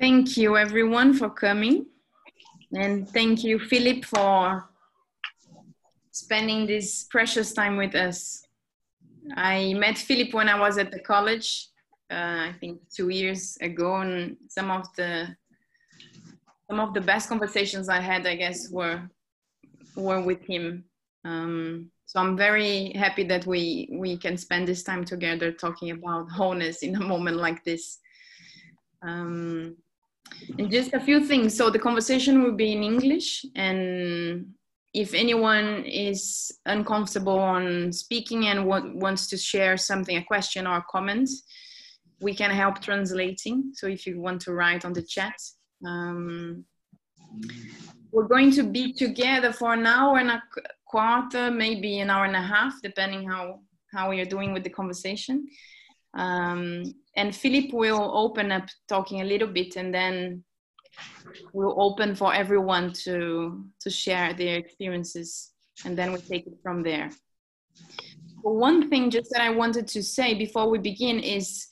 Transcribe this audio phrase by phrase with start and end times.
[0.00, 1.86] Thank you everyone for coming.
[2.74, 4.68] And thank you, Philip, for
[6.10, 8.46] spending this precious time with us.
[9.36, 11.68] I met Philip when I was at the college,
[12.10, 15.34] uh, I think two years ago, and some of the
[16.68, 19.08] some of the best conversations I had, I guess, were
[19.96, 20.84] were with him.
[21.24, 26.30] Um, so I'm very happy that we we can spend this time together talking about
[26.30, 27.98] wholeness in a moment like this.
[29.02, 29.76] Um,
[30.58, 31.56] and just a few things.
[31.56, 34.54] So the conversation will be in English, and
[34.94, 40.84] if anyone is uncomfortable on speaking and wants to share something, a question or a
[40.88, 41.28] comment,
[42.20, 43.72] we can help translating.
[43.74, 45.36] So if you want to write on the chat.
[45.84, 46.64] Um,
[48.12, 50.42] we're going to be together for an hour and a
[50.94, 53.58] quarter, maybe an hour and a half, depending how,
[53.92, 55.48] how we are doing with the conversation.
[56.16, 60.44] Um, and Philip will open up talking a little bit and then
[61.52, 65.50] we'll open for everyone to, to share their experiences
[65.84, 67.10] and then we take it from there.
[68.42, 71.66] One thing just that I wanted to say before we begin is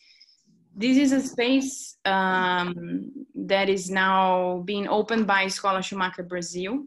[0.74, 6.86] this is a space um, that is now being opened by Escola Schumacher Brazil.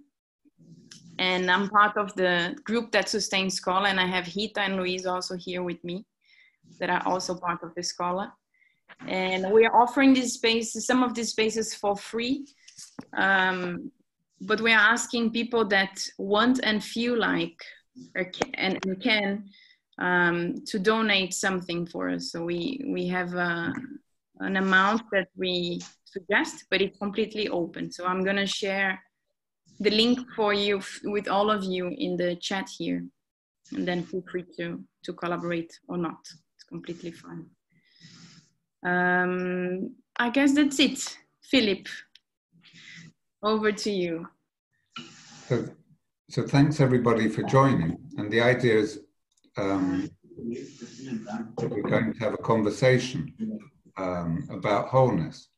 [1.17, 5.05] And I'm part of the group that sustains Escola, and I have Rita and Luis
[5.05, 6.05] also here with me
[6.80, 8.31] that are also part of the Escola.
[9.08, 12.45] And we are offering these spaces, some of these spaces for free.
[13.13, 13.91] Um,
[14.41, 17.58] but we are asking people that want and feel like
[18.33, 19.49] can, and can
[19.97, 22.31] um, to donate something for us.
[22.31, 23.71] So we, we have uh,
[24.39, 27.91] an amount that we suggest, but it's completely open.
[27.91, 29.02] So I'm gonna share
[29.80, 33.06] the link for you with all of you in the chat here.
[33.73, 36.20] And then feel free to, to collaborate or not.
[36.56, 37.45] It's completely fine.
[38.86, 41.17] Um, I guess that's it.
[41.44, 41.88] Philip,
[43.44, 44.28] over to you.
[45.48, 45.67] So,
[46.30, 47.98] so thanks everybody for joining.
[48.17, 48.99] And the idea is
[49.58, 50.10] um,
[51.58, 53.33] that we're going to have a conversation
[53.98, 55.49] um, about wholeness.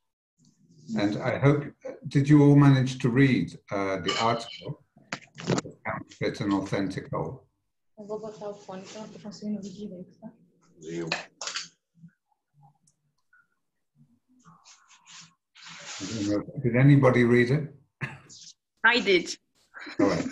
[0.97, 1.66] And I hope,
[2.07, 4.84] did you all manage to read uh, the article,
[5.85, 7.47] Counterfeit and Authentic Whole?
[16.63, 17.75] Did anybody read it?
[18.84, 19.35] I did.
[20.00, 20.25] All right.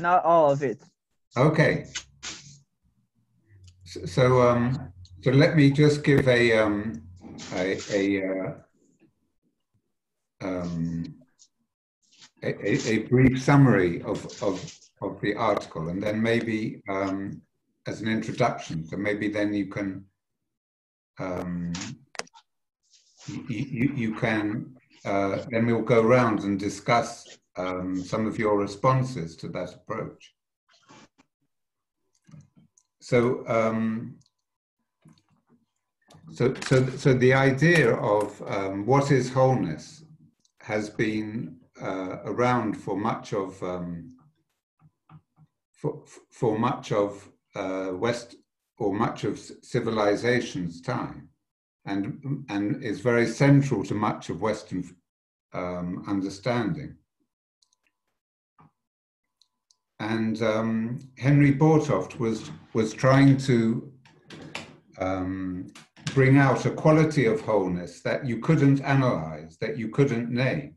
[0.00, 0.82] Not all of it.
[1.36, 1.86] Okay.
[3.84, 7.02] So, so, um, so let me just give a um,
[7.54, 8.52] a a, uh,
[10.42, 11.04] um,
[12.42, 17.40] a, a, brief summary of, of of the article, and then maybe um,
[17.86, 18.86] as an introduction.
[18.86, 20.04] So maybe then you can
[21.18, 21.72] um,
[23.26, 24.74] you, you, can
[25.04, 30.34] uh, then we'll go around and discuss um, some of your responses to that approach.
[33.00, 34.16] So, um,
[36.32, 39.99] so, so, so the idea of um, what is wholeness
[40.70, 44.16] has been uh, around for much of um,
[45.80, 48.36] for, for much of uh, West
[48.78, 51.28] or much of civilization's time
[51.86, 54.84] and, and is very central to much of Western
[55.54, 56.94] um, understanding.
[59.98, 63.92] And um, Henry Bortoft was, was trying to
[64.98, 65.72] um,
[66.14, 70.74] bring out a quality of wholeness that you couldn't analyze, that you couldn't name.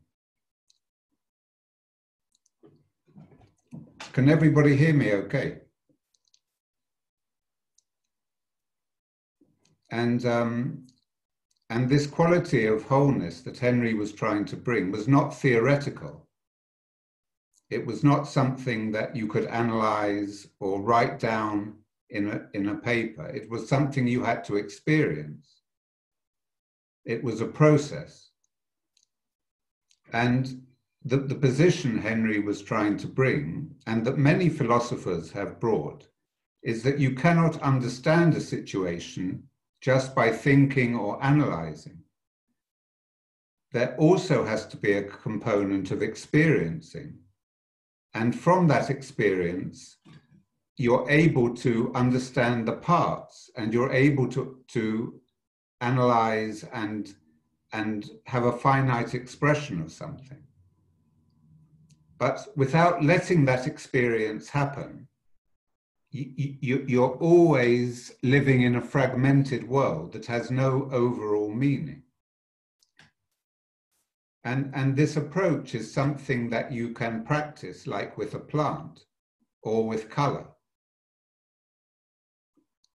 [4.12, 5.58] Can everybody hear me okay?
[9.90, 10.86] And um,
[11.70, 16.28] and this quality of wholeness that Henry was trying to bring was not theoretical.
[17.70, 21.74] It was not something that you could analyze or write down
[22.10, 23.26] in a, in a paper.
[23.26, 25.62] It was something you had to experience.
[27.04, 28.30] It was a process.
[30.12, 30.62] And
[31.04, 36.06] the, the position Henry was trying to bring, and that many philosophers have brought,
[36.62, 39.42] is that you cannot understand a situation
[39.82, 41.98] just by thinking or analyzing.
[43.72, 47.18] There also has to be a component of experiencing.
[48.14, 49.96] And from that experience,
[50.76, 55.20] you're able to understand the parts and you're able to, to
[55.80, 57.14] analyze and,
[57.72, 60.42] and have a finite expression of something.
[62.18, 65.08] But without letting that experience happen,
[66.10, 72.02] you, you're always living in a fragmented world that has no overall meaning.
[74.44, 79.06] And, and this approach is something that you can practice, like with a plant
[79.62, 80.46] or with color.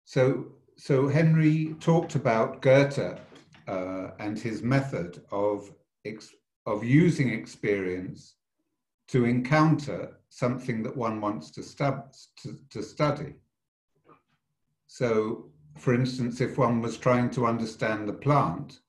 [0.08, 0.46] So,
[0.78, 3.20] so Henry talked about Goethe
[3.68, 5.70] uh, and his method of,
[6.66, 8.36] of using experience
[9.10, 13.34] to encounter something that one wants to, to, to study.
[14.88, 18.80] So, for instance, if one was trying to understand the plant,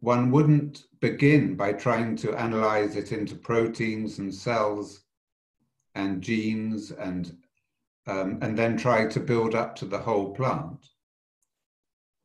[0.00, 5.04] one wouldn't begin by trying to analyze it into proteins and cells
[5.94, 7.34] and genes and
[8.06, 10.86] um, and then try to build up to the whole plant.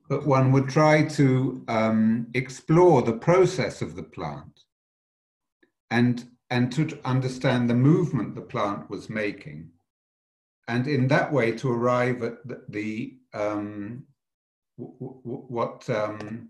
[0.09, 4.61] But one would try to um, explore the process of the plant
[5.91, 9.69] and, and to understand the movement the plant was making.
[10.67, 14.03] And in that way, to arrive at the, the um,
[14.77, 16.49] what um,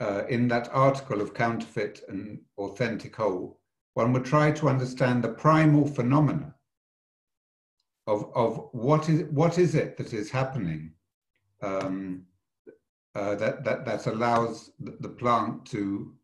[0.00, 3.60] uh, in that article of counterfeit and authentic whole,
[3.94, 6.54] one would try to understand the primal phenomena
[8.08, 10.92] of, of what is what is it that is happening
[11.62, 12.22] um,
[13.14, 16.14] uh, that, that that allows the, plant to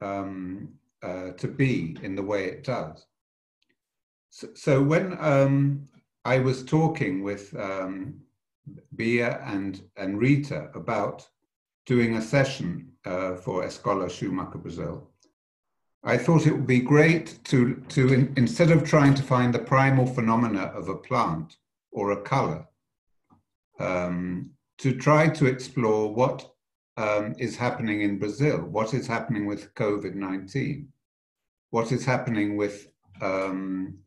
[0.00, 0.68] um,
[1.02, 3.06] uh, to be in the way it does.
[4.30, 5.86] So, so when um,
[6.24, 8.20] I was talking with um,
[8.96, 11.26] Bia and and Rita about
[11.86, 15.09] doing a session uh, for Escola Schumacher Brazil,
[16.02, 19.58] I thought it would be great to, to in, instead of trying to find the
[19.58, 21.56] primal phenomena of a plant
[21.92, 22.66] or a color,
[23.78, 26.52] um, to try to explore what
[26.96, 30.88] um, is happening in Brazil, what is happening with COVID 19,
[31.70, 32.88] what is happening with
[33.20, 33.98] um,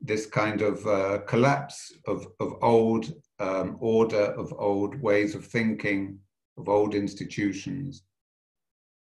[0.00, 6.18] this kind of uh, collapse of, of old um, order, of old ways of thinking,
[6.56, 8.04] of old institutions.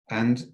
[0.10, 0.46] And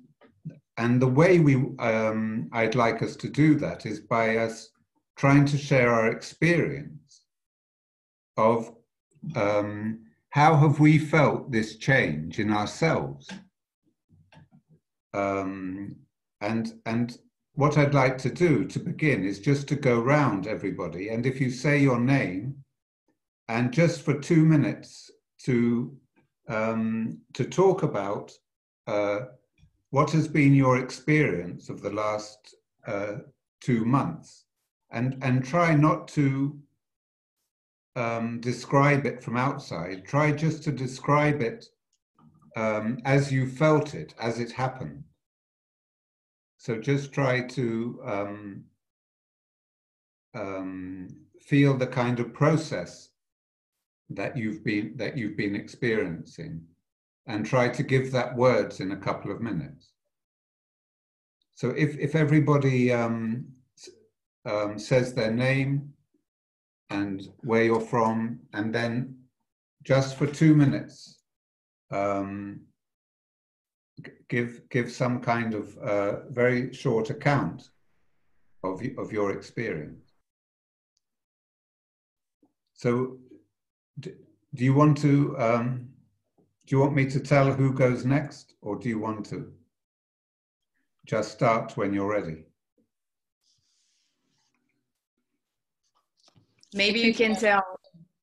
[0.79, 4.69] and the way we um, I'd like us to do that is by us
[5.17, 7.25] trying to share our experience
[8.37, 8.71] of
[9.35, 9.99] um,
[10.29, 13.27] how have we felt this change in ourselves.
[15.13, 15.97] Um,
[16.39, 17.17] and and
[17.55, 21.41] what I'd like to do to begin is just to go round everybody, and if
[21.41, 22.55] you say your name,
[23.49, 25.11] and just for two minutes
[25.43, 25.93] to
[26.47, 28.31] um, to talk about
[28.87, 29.19] uh,
[29.91, 32.55] what has been your experience of the last
[32.87, 33.17] uh,
[33.61, 34.45] two months?
[34.91, 36.57] And, and try not to
[37.95, 40.05] um, describe it from outside.
[40.05, 41.65] Try just to describe it
[42.55, 45.03] um, as you felt it, as it happened.
[46.57, 48.63] So just try to um,
[50.35, 51.07] um
[51.41, 53.09] feel the kind of process
[54.09, 56.61] that you've been that you've been experiencing
[57.29, 59.91] and try to give that words in a couple of minutes.
[61.53, 63.45] So if, if everybody um,
[64.45, 65.93] um, says their name
[66.89, 69.15] and where you're from, and then
[69.83, 71.19] just for two minutes,
[71.91, 72.61] um,
[74.27, 77.69] give give some kind of uh, very short account
[78.63, 80.13] of of your experience.
[82.73, 83.17] So,
[83.99, 84.13] do,
[84.53, 85.89] you want to um,
[86.69, 89.51] do you want me to tell who goes next, or do you want to
[91.03, 92.43] just start when you're ready?
[96.75, 97.63] Maybe you can tell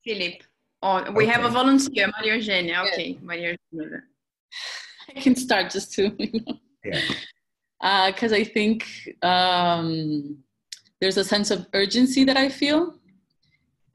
[0.04, 0.44] Philip.
[0.80, 1.32] Or we okay.
[1.32, 2.84] have a volunteer, Maria Eugenia.
[2.86, 4.02] Okay, Maria Eugenia.
[5.16, 6.16] I can start just to,
[6.84, 8.06] yeah.
[8.06, 8.86] Because uh, I think
[9.22, 10.38] um,
[11.00, 12.94] there's a sense of urgency that I feel.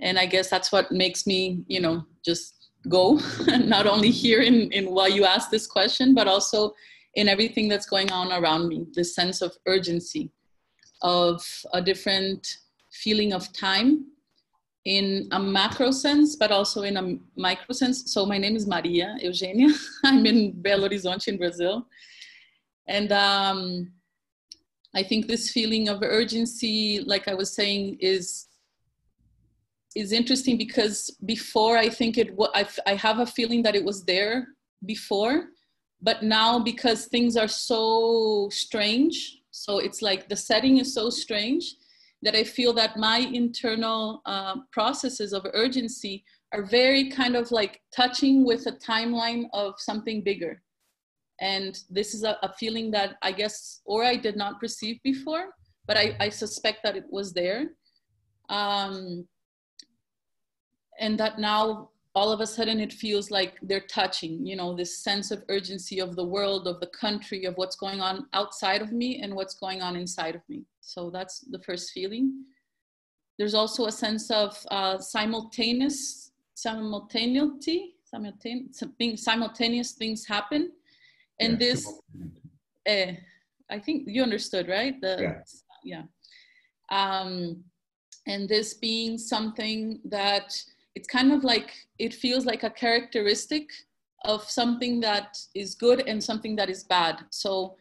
[0.02, 4.72] And I guess that's what makes me, you know, just go, not only here in,
[4.72, 6.74] in while you ask this question, but also
[7.16, 10.32] in everything that's going on around me, this sense of urgency,
[11.02, 12.58] of a different
[12.92, 14.06] feeling of time
[14.86, 18.12] in a macro sense, but also in a micro sense.
[18.12, 19.70] So my name is Maria Eugenia.
[20.04, 21.86] I'm in Belo Horizonte in Brazil.
[22.88, 23.92] And um,
[24.96, 28.48] I think this feeling of urgency, like I was saying, is
[29.96, 34.04] is interesting because before I think it I, I have a feeling that it was
[34.04, 34.48] there
[34.86, 35.50] before,
[36.02, 41.76] but now because things are so strange, so it's like the setting is so strange
[42.24, 47.82] that I feel that my internal uh, processes of urgency are very kind of like
[47.96, 50.62] touching with a timeline of something bigger.
[51.40, 55.50] And this is a, a feeling that I guess, or I did not perceive before,
[55.88, 57.72] but I, I suspect that it was there.
[58.50, 59.28] Um,
[61.00, 64.98] and that now all of a sudden it feels like they're touching you know this
[65.00, 68.92] sense of urgency of the world of the country of what's going on outside of
[68.92, 70.66] me and what's going on inside of me.
[70.82, 72.44] So that's the first feeling.
[73.38, 80.72] There's also a sense of uh, simultaneous simultaneity simultaneous, simultaneous things happen.
[81.40, 81.88] And yeah, this
[82.90, 83.14] uh,
[83.70, 85.00] i think you understood right?
[85.02, 85.44] The,
[85.84, 86.04] yeah,
[86.92, 86.92] yeah.
[86.92, 87.64] Um,
[88.28, 90.62] and this being something that
[90.96, 93.70] it's kind of like it feels like a characteristic
[94.26, 97.26] of something that is good and something that is bad.
[97.32, 97.76] So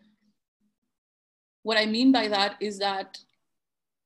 [1.62, 3.18] what i mean by that is that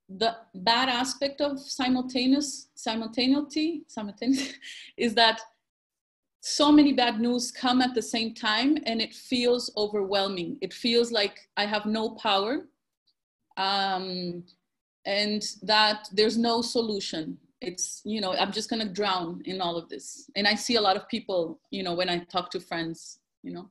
[0.08, 4.52] the bad aspect of simultaneous simultaneity simultaneous
[4.96, 5.40] is that
[6.40, 10.58] so many bad news come at the same time and it feels overwhelming.
[10.60, 12.66] It feels like i have no power
[13.56, 14.44] um,
[15.06, 19.88] and that there's no solution it's you know i'm just to drown in all of
[19.88, 20.30] this.
[20.36, 23.52] And i see a lot of people you know when i talk to friends you
[23.52, 23.68] know.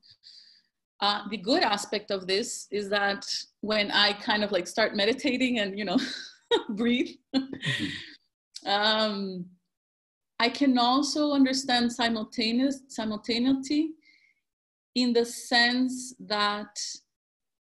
[1.00, 3.26] Uh, the good aspect of this is that
[3.62, 5.98] when i kind of like start meditating and you know
[6.70, 7.16] breathe
[8.66, 9.46] um,
[10.40, 13.90] i can also understand simultaneous simultaneity
[14.96, 16.80] in the sense that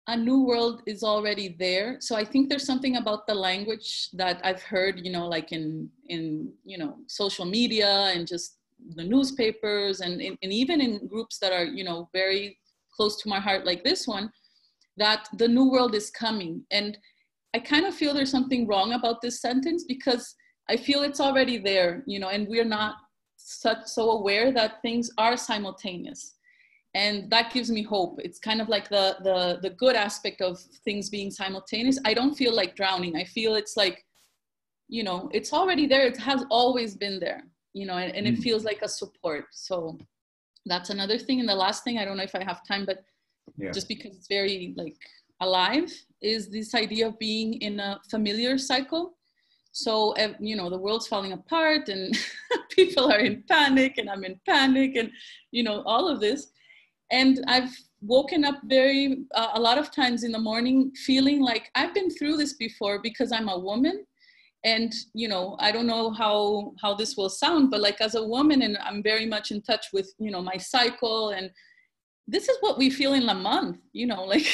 [0.09, 1.99] a new world is already there.
[2.01, 5.89] So i think there's something about the language that i've heard you know like in
[6.09, 8.57] in you know social media and just
[8.97, 12.59] the newspapers and, and, even in groups that are you know very
[12.95, 14.31] close to my heart like this one
[14.97, 16.65] that the new world is coming.
[16.71, 16.99] And
[17.55, 20.25] i kind of feel there's something wrong about this sentence because
[20.73, 22.95] i feel it's already there you know and we're not
[23.37, 26.38] such so aware that things are simultaneous
[27.03, 28.15] and that gives me hope.
[28.27, 30.53] It's kind of like the the the good aspect of
[30.87, 31.99] things being simultaneous.
[32.11, 33.15] I don't feel like drowning.
[33.23, 33.99] I feel it's like
[34.97, 36.07] you know it's already there.
[36.13, 37.43] It has always been there
[37.79, 38.43] you know and, and it mm.
[38.43, 39.47] feels like a support.
[39.53, 39.99] So
[40.67, 41.41] that's another thing.
[41.41, 42.99] And the last thing i don't know if i have time but
[43.57, 43.71] yeah.
[43.71, 44.97] just because it's very like
[45.41, 45.91] alive
[46.21, 49.15] is this idea of being in a familiar cycle.
[49.73, 52.17] So you know the world's falling apart and
[52.71, 55.11] people are in panic and i'm in panic and
[55.53, 56.41] you know all of this
[57.11, 61.71] and i've woken up very uh, a lot of times in the morning feeling like
[61.75, 64.05] i've been through this before because i'm a woman
[64.65, 68.23] and you know i don't know how how this will sound but like as a
[68.23, 71.51] woman and i'm very much in touch with you know my cycle and
[72.27, 74.47] this is what we feel in la month you know like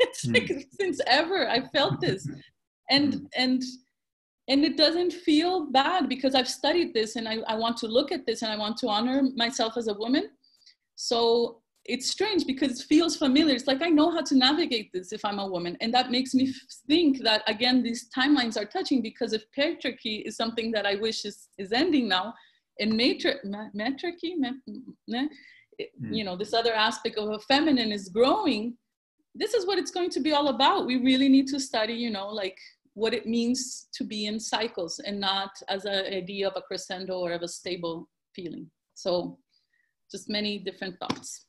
[0.00, 0.34] it's mm.
[0.34, 2.28] like since ever i felt this
[2.90, 3.24] and hmm.
[3.36, 3.62] and
[4.48, 8.12] and it doesn't feel bad because i've studied this and I, I want to look
[8.12, 10.30] at this and i want to honor myself as a woman
[10.94, 13.54] so it's strange because it feels familiar.
[13.54, 15.74] It's like I know how to navigate this if I'm a woman.
[15.80, 16.52] And that makes me
[16.86, 21.24] think that, again, these timelines are touching because if patriarchy is something that I wish
[21.24, 22.34] is, is ending now,
[22.78, 23.40] and matri-
[23.74, 24.36] matriarchy,
[25.08, 26.12] hmm.
[26.12, 28.76] you know, this other aspect of a feminine is growing,
[29.34, 30.86] this is what it's going to be all about.
[30.86, 32.58] We really need to study, you know, like
[32.92, 37.18] what it means to be in cycles and not as an idea of a crescendo
[37.18, 38.70] or of a stable feeling.
[38.94, 39.38] So
[40.10, 41.46] just many different thoughts.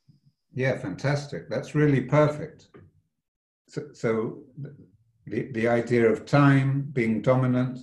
[0.54, 1.50] Yeah, fantastic.
[1.50, 2.70] That's really perfect.
[3.68, 4.40] So, so
[5.28, 7.80] the, the idea of time being dominant,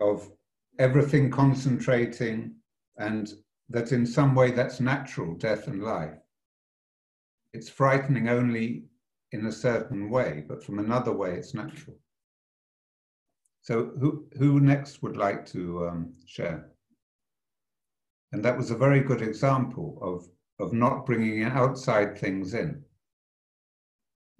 [0.00, 0.30] of
[0.78, 2.54] everything concentrating,
[2.96, 3.32] and
[3.68, 6.14] that in some way that's natural, death and life.
[7.52, 8.84] It's frightening only
[9.32, 11.96] in a certain way, but from another way it's natural.
[13.62, 16.70] So who, who next would like to um, share?
[18.32, 20.26] And that was a very good example of
[20.58, 22.82] of not bringing outside things in,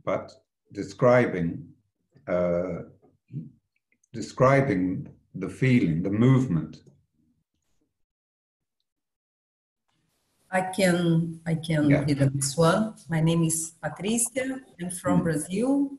[0.04, 0.32] but
[0.72, 1.64] describing
[2.26, 2.82] uh,
[4.12, 6.82] describing the feeling, the movement.
[10.50, 12.04] I can I can yeah.
[12.04, 12.94] read this one.
[13.08, 14.60] My name is Patricia.
[14.80, 15.24] I'm from mm.
[15.24, 15.90] Brazil.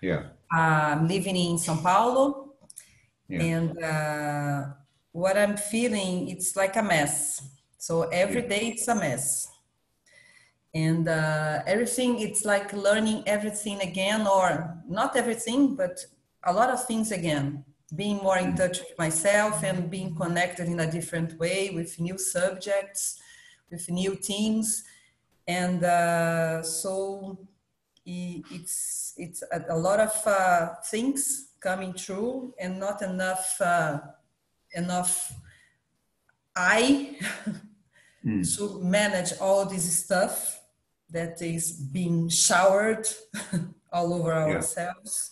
[0.00, 0.22] Yeah.
[0.50, 2.54] I'm living in São Paulo,
[3.28, 3.42] yeah.
[3.42, 4.62] and uh,
[5.10, 7.42] what I'm feeling it's like a mess.
[7.78, 8.48] So every yeah.
[8.48, 9.48] day it's a mess
[10.74, 16.04] and uh, everything it's like learning everything again or not everything but
[16.46, 17.64] a lot of things again.
[17.94, 22.18] Being more in touch with myself and being connected in a different way with new
[22.18, 23.20] subjects
[23.70, 24.84] with new teams.
[25.46, 27.38] And uh, so
[28.04, 33.98] it's it's a, a lot of uh, things coming true and not enough uh,
[34.72, 35.32] enough
[36.54, 37.18] i
[38.26, 38.56] mm.
[38.56, 40.60] to manage all this stuff
[41.10, 43.06] that is being showered
[43.92, 45.30] all over ourselves.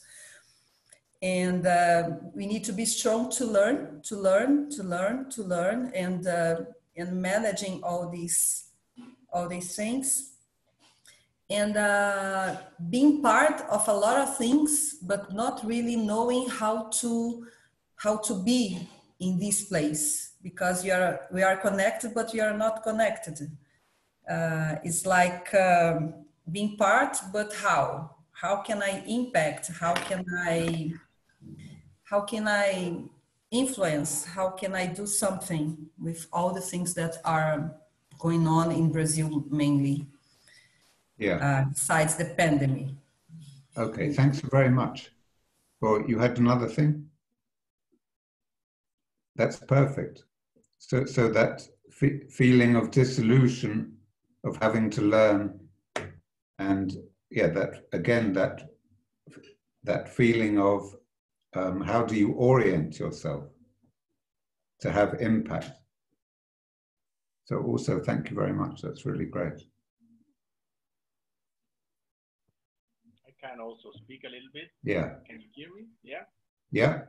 [1.22, 5.90] and uh, we need to be strong to learn, to learn, to learn, to learn,
[5.94, 6.56] and uh,
[6.96, 8.66] and managing all these
[9.32, 10.34] all these things,
[11.48, 12.56] and uh,
[12.90, 17.46] being part of a lot of things, but not really knowing how to
[17.96, 18.86] how to be
[19.18, 23.50] in this place because you are we are connected, but you are not connected.
[24.30, 26.14] Uh, it's like um,
[26.52, 28.10] being part, but how?
[28.30, 29.72] How can I impact?
[29.80, 30.92] How can I
[32.04, 33.04] how can I
[33.50, 34.24] influence?
[34.26, 35.66] How can I do something
[35.98, 37.74] with all the things that are
[38.18, 40.06] going on in Brazil mainly?
[41.16, 41.36] Yeah.
[41.36, 42.88] Uh, besides the pandemic.
[43.76, 45.10] Okay, thanks very much.
[45.80, 47.08] Well, you had another thing?
[49.36, 50.24] That's perfect.
[50.86, 51.62] So, so that
[52.28, 53.96] feeling of dissolution,
[54.44, 55.58] of having to learn,
[56.58, 56.92] and
[57.30, 58.68] yeah, that again, that
[59.84, 60.94] that feeling of
[61.54, 63.44] um, how do you orient yourself
[64.80, 65.70] to have impact?
[67.46, 68.82] So also, thank you very much.
[68.82, 69.60] That's really great.
[73.26, 74.68] I can also speak a little bit.
[74.82, 75.14] Yeah.
[75.26, 75.86] Can you hear me?
[76.02, 76.24] Yeah.
[76.70, 77.04] Yeah.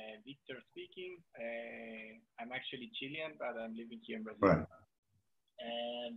[0.00, 1.20] Uh, Victor speaking.
[1.36, 4.40] Uh, I'm actually Chilean, but I'm living here in Brazil.
[4.40, 4.64] Right.
[5.60, 6.16] And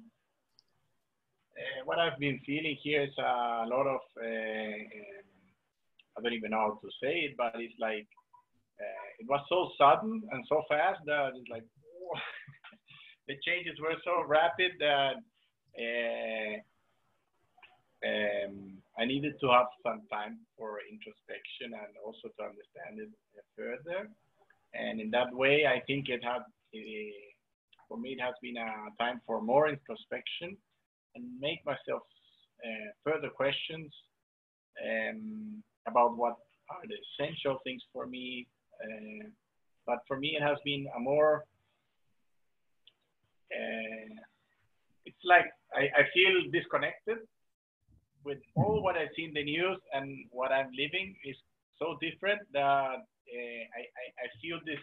[1.60, 5.44] uh, what I've been feeling here is a lot of uh, um,
[6.16, 8.08] I don't even know how to say it, but it's like
[8.80, 11.64] uh, it was so sudden and so fast that it's like
[13.28, 15.16] the changes were so rapid that
[15.76, 16.56] uh,
[18.08, 23.10] um, I needed to have some time for introspection and also to understand it
[23.58, 24.10] further.
[24.74, 27.24] And in that way, I think it had, uh,
[27.88, 30.56] for me, it has been a time for more introspection
[31.16, 32.04] and make myself
[32.64, 33.92] uh, further questions
[34.82, 36.38] um, about what
[36.70, 38.48] are the essential things for me.
[38.84, 39.28] Uh,
[39.86, 41.44] but for me, it has been a more,
[43.52, 44.16] uh,
[45.06, 45.46] it's like
[45.76, 47.18] I, I feel disconnected
[48.26, 51.36] with all what I see in the news and what I'm living is
[51.80, 54.80] so different that uh, I, I, I, feel this,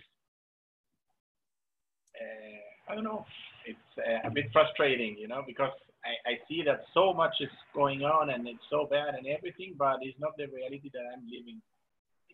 [2.16, 3.24] uh, I don't know,
[3.66, 5.72] it's uh, a bit frustrating, you know, because
[6.04, 9.74] I, I see that so much is going on and it's so bad and everything,
[9.78, 11.60] but it's not the reality that I'm living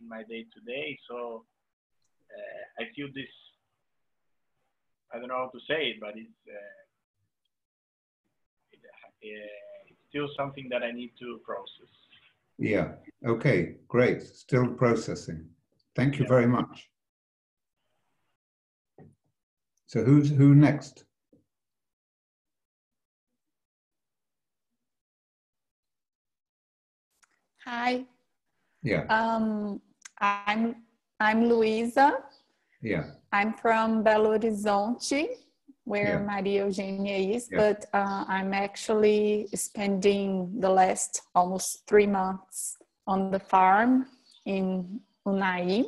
[0.00, 0.98] in my day to day.
[1.08, 1.44] So
[2.78, 3.30] I feel this.
[5.12, 6.28] I don't know how to say it, but it's
[9.22, 9.50] it,
[10.16, 11.90] still something that I need to process.
[12.58, 12.92] Yeah.
[13.26, 13.76] Okay.
[13.88, 14.22] Great.
[14.22, 15.46] Still processing.
[15.94, 16.28] Thank you yeah.
[16.28, 16.88] very much.
[19.86, 21.04] So who's who next?
[27.64, 28.04] Hi.
[28.82, 29.04] Yeah.
[29.10, 29.80] Um,
[30.18, 30.76] I'm
[31.20, 32.18] I'm Luisa.
[32.80, 33.04] Yeah.
[33.32, 35.28] I'm from Belo Horizonte,
[35.86, 36.40] where yeah.
[36.40, 37.58] Maria Eugenia is, yeah.
[37.58, 44.06] but uh, I'm actually spending the last almost three months on the farm
[44.44, 45.84] in Unai.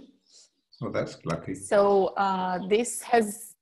[0.83, 1.55] Oh, that's lucky.
[1.55, 3.55] So uh, this has,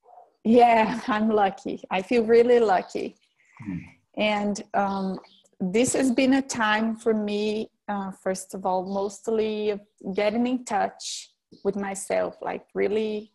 [0.45, 1.83] yeah, I'm lucky.
[1.91, 3.17] I feel really lucky.
[3.65, 3.79] Hmm.
[4.19, 5.19] And um,
[5.59, 9.79] this has been a time for me uh, first of all, mostly
[10.15, 11.31] getting in touch
[11.65, 13.33] with myself, like really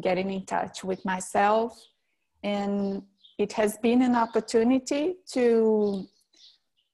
[0.00, 1.78] getting in touch with myself.
[2.46, 3.02] And
[3.38, 6.06] it has been an opportunity to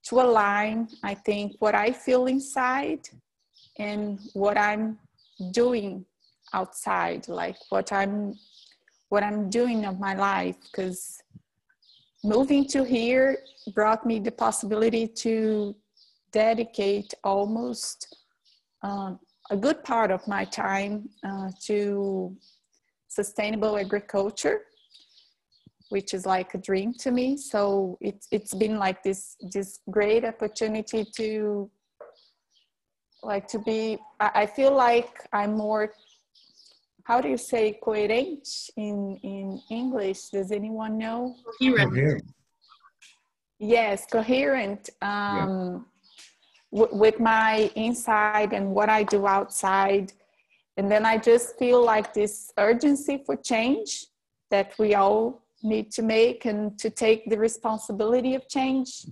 [0.07, 3.07] to align, I think, what I feel inside
[3.79, 4.97] and what I'm
[5.51, 6.05] doing
[6.53, 8.33] outside, like what I'm
[9.09, 10.57] what I'm doing of my life.
[10.65, 11.21] Because
[12.23, 13.37] moving to here
[13.75, 15.75] brought me the possibility to
[16.31, 17.97] dedicate almost
[18.81, 19.11] uh,
[19.51, 22.35] a good part of my time uh, to
[23.07, 24.61] sustainable agriculture
[25.93, 27.37] which is like a dream to me.
[27.37, 29.21] So it's it's been like this
[29.55, 31.69] this great opportunity to
[33.31, 35.83] like to be i feel like i'm more
[37.09, 38.45] how do you say coherent
[38.85, 38.95] in
[39.33, 39.45] in
[39.81, 40.21] english?
[40.35, 41.19] Does anyone know?
[41.61, 42.23] Coherent.
[43.77, 45.85] Yes coherent um
[47.03, 50.07] with my inside and what I do outside.
[50.77, 54.07] And then I just feel like this urgency for change
[54.49, 59.05] that we all need to make and to take the responsibility of change.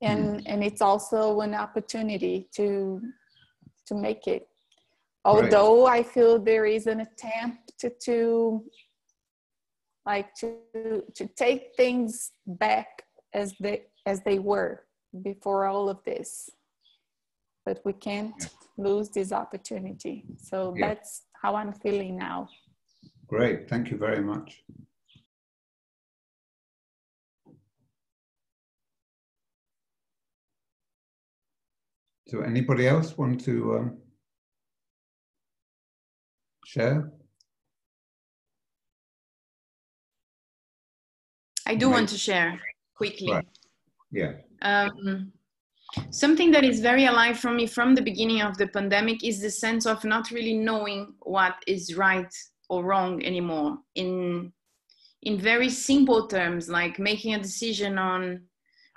[0.00, 3.00] And, and it's also an opportunity to,
[3.86, 4.46] to make it.
[5.24, 6.00] Although right.
[6.00, 8.64] I feel there is an attempt to, to
[10.06, 14.84] like to, to take things back as they, as they were
[15.22, 16.50] before all of this.
[17.64, 18.48] but we can't yeah.
[18.76, 20.24] lose this opportunity.
[20.38, 20.88] So yeah.
[20.88, 22.48] that's how I'm feeling now.
[23.36, 24.62] Great, thank you very much.
[32.28, 33.98] So anybody else want to um,
[36.64, 37.10] share?
[41.66, 41.94] I do right.
[41.94, 42.60] want to share
[42.96, 43.32] quickly.
[43.32, 43.48] Right.
[44.12, 44.34] Yeah.
[44.62, 45.32] Um,
[46.10, 49.50] something that is very alive for me from the beginning of the pandemic is the
[49.50, 52.32] sense of not really knowing what is right
[52.68, 54.52] or wrong anymore in
[55.22, 58.42] in very simple terms like making a decision on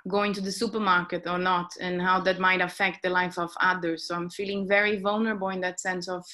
[0.06, 4.06] going to the supermarket or not and how that might affect the life of others.
[4.06, 6.24] So i'm feeling very vulnerable in that sense of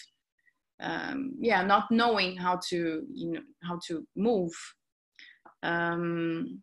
[0.81, 4.53] um, yeah not knowing how to you know how to move.
[5.63, 6.61] Um,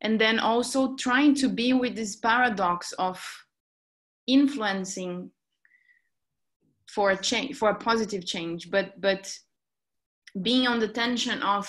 [0.00, 3.22] and then also trying to be with this paradox of
[4.26, 5.30] influencing
[6.88, 9.36] for a change for a positive change but but
[10.40, 11.68] being on the tension of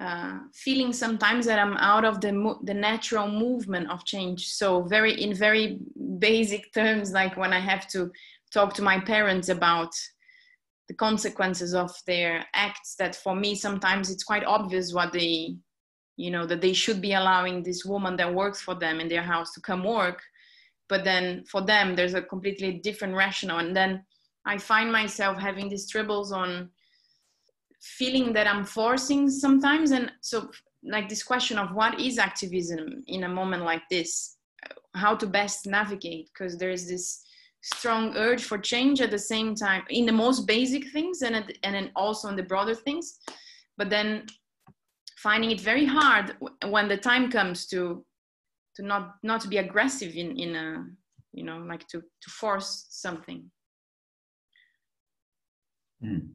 [0.00, 4.48] uh, feeling sometimes that i'm out of the mo- the natural movement of change.
[4.48, 5.80] So very in very
[6.18, 8.10] basic terms like when i have to
[8.52, 9.92] talk to my parents about
[10.88, 15.56] the consequences of their acts that for me sometimes it's quite obvious what they
[16.16, 19.22] you know that they should be allowing this woman that works for them in their
[19.22, 20.22] house to come work.
[20.88, 23.58] But then for them there's a completely different rationale.
[23.58, 24.04] And then
[24.44, 26.70] i find myself having these troubles on
[27.82, 29.90] feeling that i'm forcing sometimes.
[29.90, 30.50] And so
[30.84, 34.36] like this question of what is activism in a moment like this?
[34.94, 36.30] How to best navigate?
[36.32, 37.24] Because there's this
[37.62, 41.74] strong urge for change at the same time in the most basic things and and
[41.74, 43.18] then also in the broader things.
[43.76, 44.26] But then
[45.18, 46.36] finding it very hard
[46.68, 48.04] when the time comes to
[48.76, 50.86] to not not to be aggressive in in a
[51.32, 53.50] you know like to to force something.
[56.04, 56.30] Mm.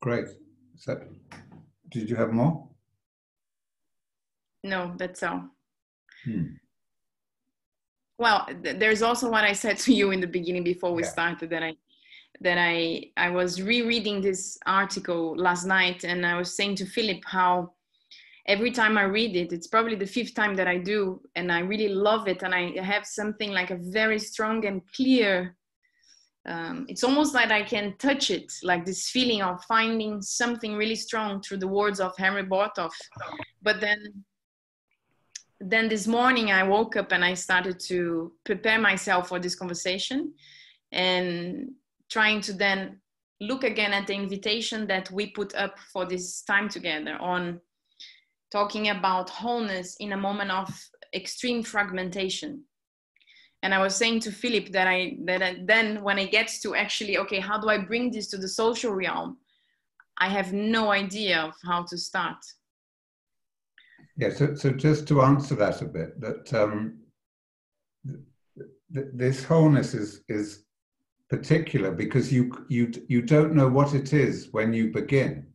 [0.00, 0.28] great
[0.80, 0.98] so
[1.90, 2.66] did you have more
[4.64, 5.42] no that's all
[6.24, 6.44] hmm.
[8.18, 11.08] well th- there's also what i said to you in the beginning before we yeah.
[11.08, 11.74] started that i
[12.40, 17.22] that i i was rereading this article last night and i was saying to philip
[17.26, 17.70] how
[18.46, 21.60] every time I read it, it's probably the fifth time that I do, and I
[21.60, 22.42] really love it.
[22.42, 25.56] And I have something like a very strong and clear.
[26.46, 30.96] Um, it's almost like I can touch it, like this feeling of finding something really
[30.96, 32.92] strong through the words of Henry Bortoft.
[33.62, 34.24] But then,
[35.60, 40.32] then this morning I woke up and I started to prepare myself for this conversation,
[40.92, 41.70] and
[42.10, 43.00] trying to then
[43.40, 47.60] look again at the invitation that we put up for this time together on
[48.50, 50.68] talking about wholeness in a moment of
[51.14, 52.64] extreme fragmentation
[53.62, 56.74] and i was saying to philip that i that I, then when it gets to
[56.74, 59.38] actually okay how do i bring this to the social realm?
[60.22, 62.44] I have no idea of how to start.
[64.18, 66.98] Yeah so, so just to answer that a bit that um,
[68.06, 68.20] th-
[68.94, 70.64] th- this wholeness is is
[71.30, 75.46] particular because you you you don't know what it is when you begin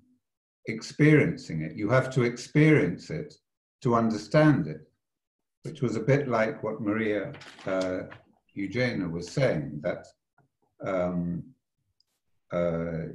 [0.67, 1.75] experiencing it.
[1.75, 3.35] You have to experience it
[3.81, 4.89] to understand it,
[5.65, 7.33] which was a bit like what Maria
[7.65, 8.01] uh,
[8.53, 10.05] Eugenia was saying that.
[10.85, 11.43] Um,
[12.51, 13.07] uh,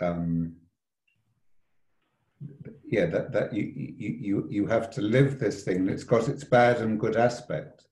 [0.00, 0.56] um,
[2.84, 5.88] yeah, that, that you, you, you have to live this thing.
[5.88, 7.86] It's got its bad and good aspect.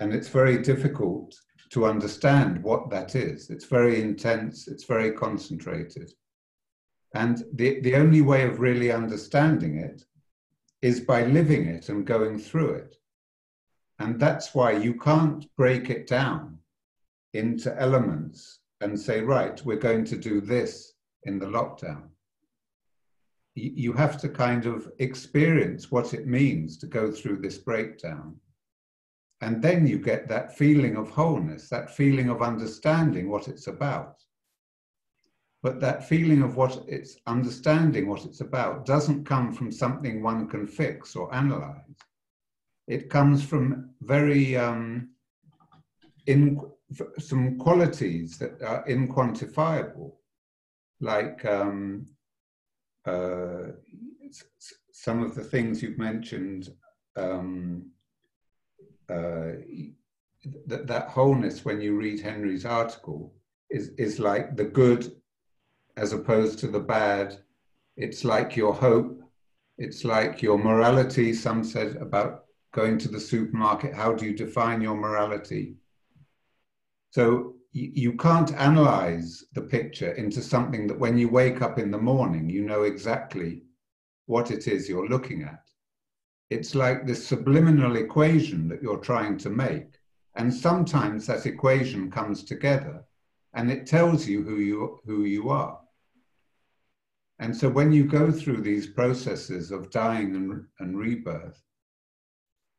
[0.00, 1.34] And it's very difficult
[1.70, 3.50] to understand what that is.
[3.50, 6.10] It's very intense, it's very concentrated.
[7.14, 10.02] And the, the only way of really understanding it
[10.82, 12.96] is by living it and going through it.
[13.98, 16.58] And that's why you can't break it down
[17.34, 22.08] into elements and say, right, we're going to do this in the lockdown.
[23.54, 28.36] You have to kind of experience what it means to go through this breakdown.
[29.40, 34.16] And then you get that feeling of wholeness, that feeling of understanding what it's about.
[35.62, 40.48] But that feeling of what it's understanding what it's about doesn't come from something one
[40.48, 41.78] can fix or analyze.
[42.88, 45.10] It comes from very um,
[46.26, 46.60] in
[47.18, 50.12] some qualities that are inquantifiable,
[51.00, 52.06] like um,
[53.06, 53.72] uh,
[54.90, 56.70] some of the things you've mentioned.
[57.16, 57.90] Um,
[59.08, 59.52] uh,
[60.66, 63.32] that, that wholeness, when you read Henry's article,
[63.70, 65.21] is, is like the good
[65.96, 67.38] as opposed to the bad.
[67.96, 69.22] It's like your hope.
[69.78, 71.32] It's like your morality.
[71.32, 73.94] Some said about going to the supermarket.
[73.94, 75.76] How do you define your morality?
[77.10, 81.98] So you can't analyze the picture into something that when you wake up in the
[81.98, 83.62] morning, you know exactly
[84.26, 85.62] what it is you're looking at.
[86.50, 89.98] It's like this subliminal equation that you're trying to make.
[90.36, 93.04] And sometimes that equation comes together
[93.54, 95.78] and it tells you who you, who you are.
[97.42, 101.60] And so when you go through these processes of dying and, and rebirth,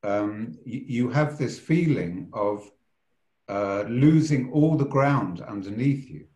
[0.03, 2.71] um, you, have this feeling of
[3.49, 6.27] uh, losing all the ground underneath you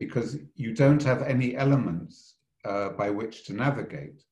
[0.00, 4.24] because you don't have any elements uh, by which to navigate.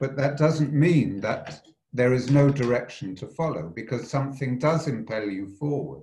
[0.00, 5.30] But that doesn't mean that there is no direction to follow because something does impel
[5.30, 6.02] you forward.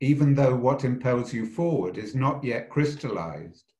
[0.00, 3.72] Even though what impels you forward is not yet crystallized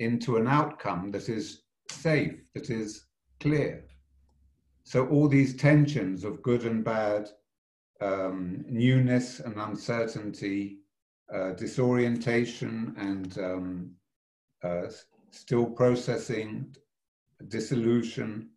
[0.00, 3.06] into an outcome that is safe, that is
[3.38, 3.84] clear.
[4.84, 7.28] So all these tensions of good and bad,
[8.00, 10.78] um, newness and uncertainty,
[11.32, 13.90] uh, disorientation and um,
[14.64, 14.88] uh,
[15.30, 16.74] still processing,
[17.48, 18.50] dissolution,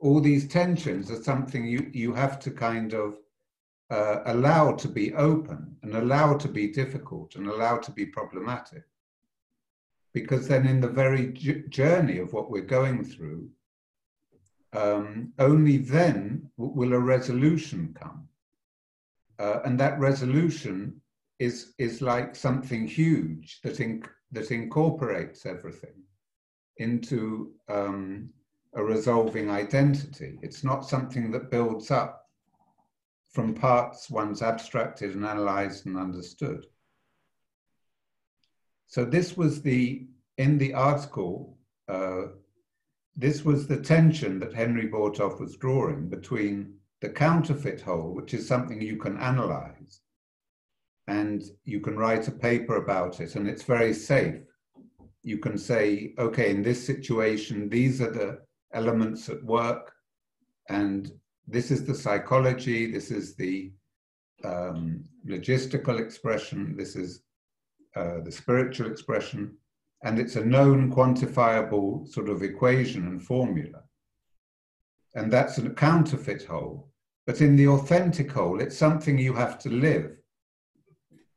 [0.00, 3.18] all these tensions are something you, you have to kind of
[3.90, 8.82] uh, allow to be open and allow to be difficult and allow to be problematic.
[10.16, 11.26] Because then, in the very
[11.68, 13.50] journey of what we're going through,
[14.72, 18.26] um, only then will a resolution come.
[19.38, 21.02] Uh, and that resolution
[21.38, 26.02] is, is like something huge that, inc- that incorporates everything
[26.78, 28.30] into um,
[28.72, 30.38] a resolving identity.
[30.40, 32.22] It's not something that builds up
[33.28, 36.64] from parts one's abstracted and analyzed and understood.
[38.86, 40.06] So this was the,
[40.38, 42.26] in the article, uh,
[43.16, 48.46] this was the tension that Henry Bortoft was drawing between the counterfeit whole, which is
[48.46, 50.00] something you can analyze,
[51.08, 54.40] and you can write a paper about it, and it's very safe.
[55.22, 58.38] You can say, okay, in this situation, these are the
[58.72, 59.92] elements at work,
[60.68, 61.10] and
[61.46, 63.72] this is the psychology, this is the
[64.44, 67.22] um, logistical expression, this is
[67.96, 69.56] uh, the spiritual expression,
[70.04, 73.82] and it's a known quantifiable sort of equation and formula.
[75.14, 76.90] And that's a counterfeit whole.
[77.26, 80.12] But in the authentic whole, it's something you have to live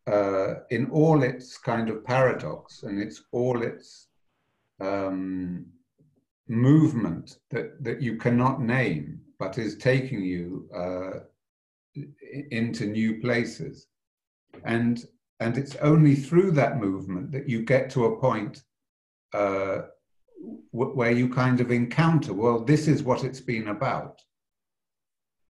[0.05, 4.07] uh, in all its kind of paradox and it's all its
[4.81, 5.65] um,
[6.47, 11.19] movement that, that you cannot name, but is taking you uh,
[12.51, 13.87] into new places.
[14.65, 15.05] And,
[15.39, 18.63] and it's only through that movement that you get to a point
[19.33, 19.83] uh,
[20.71, 24.21] where you kind of encounter, well, this is what it's been about.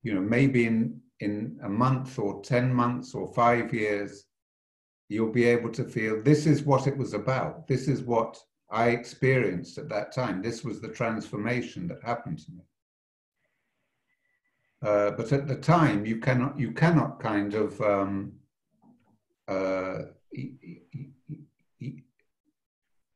[0.02, 4.24] You know, maybe in, in a month or 10 months or five years,
[5.08, 7.66] you'll be able to feel this is what it was about.
[7.66, 8.38] This is what
[8.70, 10.42] I experienced at that time.
[10.42, 12.62] This was the transformation that happened to me.
[14.82, 18.32] Uh, but at the time, you cannot you cannot kind of um,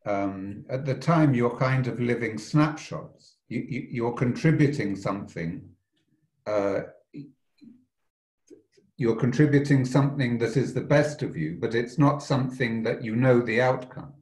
[0.07, 3.37] um, at the time you're kind of living snapshots.
[3.49, 5.69] You, are contributing something.
[6.47, 6.81] Uh,
[8.97, 13.15] you're contributing something that is the best of you, but it's not something that you
[13.15, 14.15] know the outcome.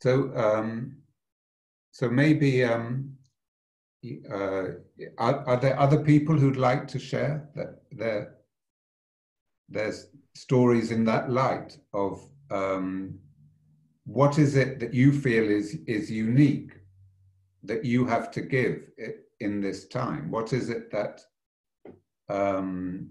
[0.00, 0.96] So, um,
[1.92, 3.16] so maybe um,
[4.04, 4.64] uh,
[5.18, 8.34] are, are, there other people who'd like to share that their
[9.68, 9.92] their
[10.34, 13.18] stories in that light of um,
[14.04, 16.72] what is it that you feel is is unique
[17.62, 18.90] that you have to give
[19.40, 20.30] in this time?
[20.30, 21.20] What is it that
[22.28, 23.10] um,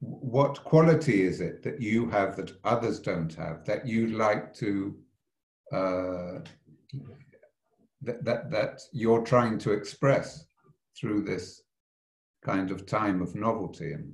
[0.00, 4.94] what quality is it that you have that others don't have that you'd like to
[5.72, 6.38] uh,
[8.02, 10.44] that, that that you're trying to express
[10.98, 11.62] through this
[12.44, 14.12] kind of time of novelty and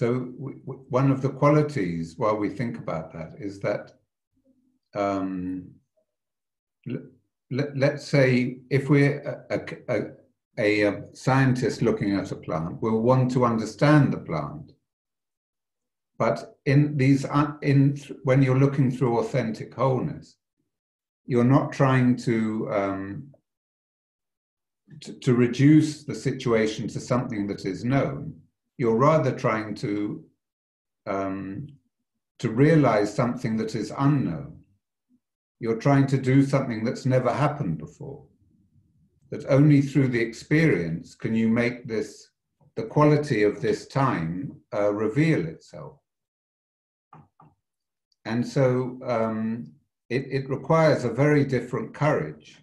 [0.00, 3.90] So one of the qualities, while we think about that, is that
[4.94, 5.72] um,
[7.50, 9.60] let, us say if we're a,
[9.90, 14.72] a, a, scientist looking at a plant, we'll want to understand the plant.
[16.16, 17.26] But in these,
[17.60, 20.36] in when you're looking through authentic wholeness,
[21.26, 23.34] you're not trying to, um,
[25.02, 28.40] to, to reduce the situation to something that is known.
[28.80, 30.24] You're rather trying to
[31.06, 31.66] um,
[32.38, 34.58] to realize something that is unknown.
[35.58, 38.24] You're trying to do something that's never happened before.
[39.30, 42.30] That only through the experience can you make this,
[42.74, 45.98] the quality of this time uh, reveal itself.
[48.24, 49.72] And so um,
[50.08, 52.62] it, it, requires a very different courage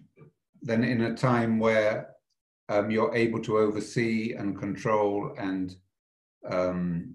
[0.62, 2.08] than in a time where
[2.68, 5.76] um, you're able to oversee and control and
[6.48, 7.14] um,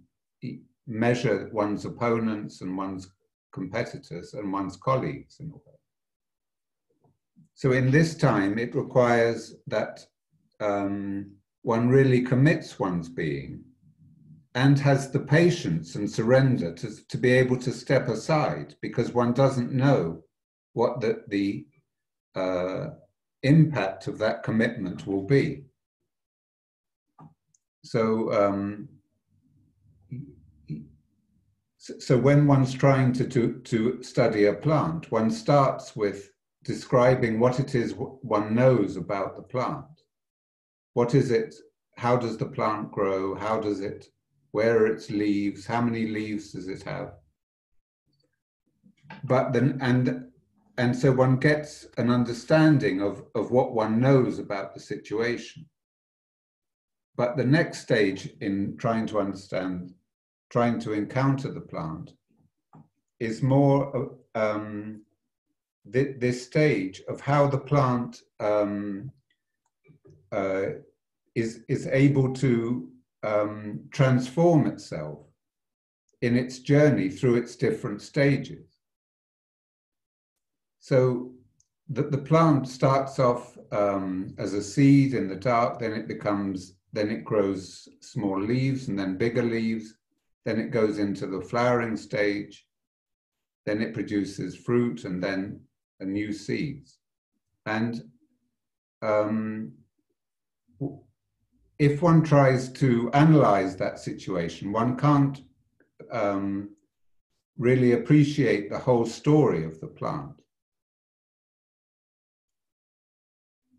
[0.87, 3.09] measure one's opponents and one's
[3.53, 5.77] competitors and one's colleagues in a way.
[7.53, 10.05] So in this time, it requires that
[10.59, 11.31] um,
[11.61, 13.63] one really commits one's being
[14.55, 19.33] and has the patience and surrender to, to be able to step aside because one
[19.33, 20.21] doesn't know
[20.73, 21.65] what the, the
[22.35, 22.89] uh,
[23.43, 25.63] impact of that commitment will be.
[27.83, 28.89] So um,
[31.99, 36.31] so when one's trying to, to, to study a plant, one starts with
[36.63, 39.83] describing what it is one knows about the plant.
[40.93, 41.53] What is it?
[41.97, 43.35] How does the plant grow?
[43.35, 44.07] How does it,
[44.51, 45.65] where are its leaves?
[45.65, 47.15] How many leaves does it have?
[49.25, 50.29] But then, and,
[50.77, 55.65] and so one gets an understanding of, of what one knows about the situation.
[57.17, 59.93] But the next stage in trying to understand
[60.53, 62.13] trying to encounter the plant
[63.19, 65.01] is more um,
[65.91, 68.11] th this stage of how the plant
[68.49, 69.11] um,
[70.39, 70.67] uh,
[71.41, 72.51] is, is able to
[73.31, 73.55] um,
[73.99, 75.19] transform itself
[76.21, 78.67] in its journey through its different stages.
[80.89, 80.97] So
[81.95, 86.57] the, the plant starts off um, as a seed in the dark, then it becomes,
[86.97, 89.87] then it grows small leaves and then bigger leaves,
[90.45, 92.65] then it goes into the flowering stage,
[93.65, 95.59] then it produces fruit and then
[96.01, 96.97] new seeds.
[97.65, 98.03] And
[99.01, 99.71] um,
[101.79, 105.41] if one tries to analyze that situation, one can't
[106.11, 106.69] um,
[107.57, 110.41] really appreciate the whole story of the plant.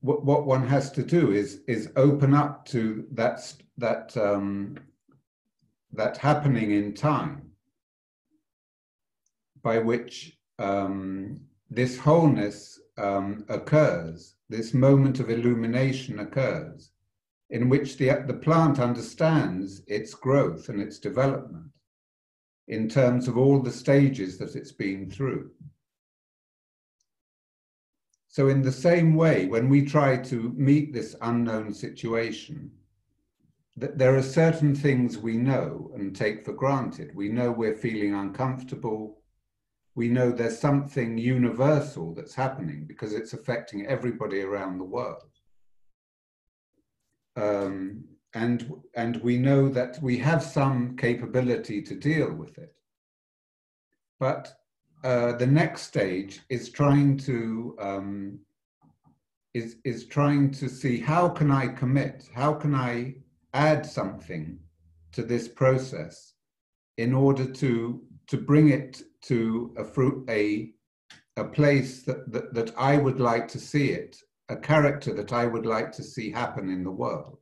[0.00, 4.79] What, what one has to do is, is open up to that, that um,
[5.94, 7.50] that happening in time
[9.62, 16.90] by which um, this wholeness um, occurs, this moment of illumination occurs,
[17.50, 21.70] in which the, the plant understands its growth and its development
[22.68, 25.50] in terms of all the stages that it's been through.
[28.28, 32.70] So, in the same way, when we try to meet this unknown situation,
[33.76, 37.10] there are certain things we know and take for granted.
[37.14, 39.20] We know we're feeling uncomfortable.
[39.96, 45.22] We know there's something universal that's happening because it's affecting everybody around the world.
[47.37, 52.74] Um, and, and we know that we have some capability to deal with it.
[54.20, 54.54] But
[55.02, 58.38] uh, the next stage is trying to um,
[59.52, 62.28] is, is trying to see how can I commit?
[62.34, 63.14] How can I
[63.54, 64.58] add something
[65.12, 66.34] to this process
[66.98, 70.72] in order to to bring it to a fruit a
[71.36, 74.16] a place that, that that I would like to see it,
[74.48, 77.38] a character that I would like to see happen in the world.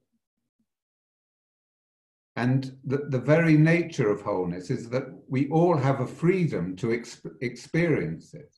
[2.36, 6.86] And the, the very nature of wholeness is that we all have a freedom to
[6.86, 8.56] exp- experience it.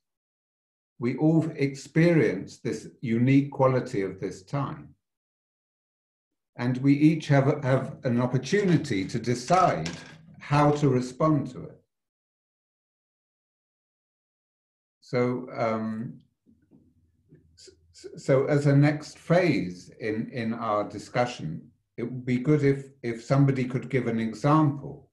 [1.01, 4.94] We all experience this unique quality of this time
[6.57, 9.91] and we each have, have an opportunity to decide
[10.39, 11.81] how to respond to it.
[15.01, 16.21] So, um,
[17.93, 23.23] so as a next phase in, in our discussion, it would be good if, if
[23.23, 25.11] somebody could give an example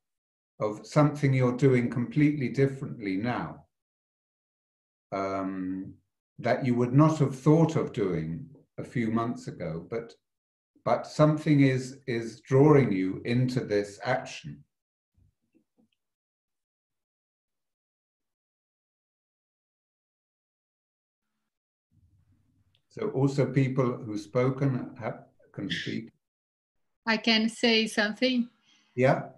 [0.60, 3.64] of something you're doing completely differently now
[5.12, 5.94] um,
[6.40, 8.46] that you would not have thought of doing
[8.78, 10.14] a few months ago, but
[10.84, 14.64] but something is is drawing you into this action.
[22.90, 25.24] So also people who spoken have,
[25.54, 26.10] can speak.
[27.06, 28.50] I can say something?
[28.96, 29.30] Yeah.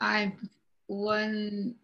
[0.00, 0.32] I
[0.86, 1.74] when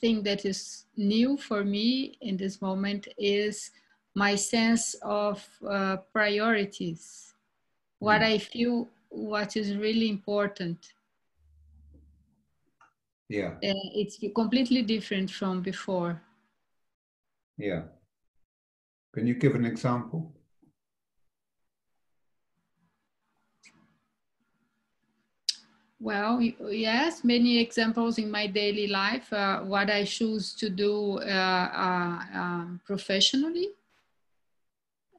[0.00, 3.70] thing that is new for me in this moment is
[4.14, 7.34] my sense of uh, priorities,
[7.98, 8.24] what mm.
[8.24, 10.92] I feel, what is really important.
[13.28, 13.54] Yeah.
[13.62, 16.22] Uh, it's completely different from before.
[17.58, 17.82] Yeah.
[19.14, 20.36] Can you give an example?
[25.98, 31.70] Well, yes, many examples in my daily life, uh, what I choose to do uh,
[31.72, 33.70] uh, um, professionally.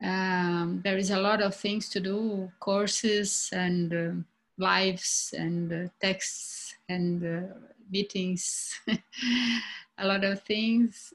[0.03, 4.11] Um, there is a lot of things to do, courses and uh,
[4.57, 7.53] lives and uh, texts and uh,
[7.89, 8.79] meetings,
[9.97, 11.13] a lot of things,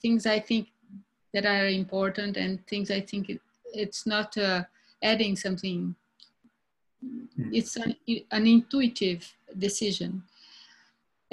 [0.00, 0.68] things I think
[1.32, 3.40] that are important and things I think it,
[3.72, 4.36] it's not
[5.02, 5.94] adding something
[7.36, 7.52] Hmm.
[7.52, 7.96] it's an,
[8.30, 10.22] an intuitive decision.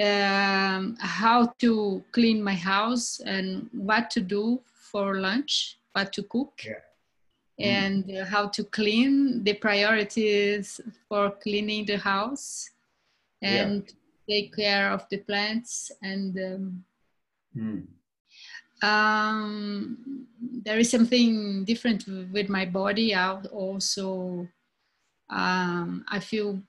[0.01, 6.61] Um, how to clean my house and what to do for lunch, what to cook,
[6.65, 6.73] yeah.
[7.59, 7.65] mm.
[7.65, 12.69] and uh, how to clean the priorities for cleaning the house
[13.41, 13.83] and
[14.27, 14.35] yeah.
[14.35, 16.83] take care of the plants and um,
[17.57, 18.87] mm.
[18.87, 20.27] um,
[20.63, 23.15] there is something different with my body.
[23.15, 24.47] I also
[25.31, 26.61] um, I feel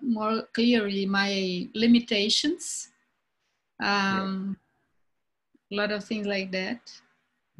[0.00, 2.88] more clearly my limitations.
[3.82, 4.56] Um,
[5.70, 5.76] yeah.
[5.76, 6.80] A lot of things like that.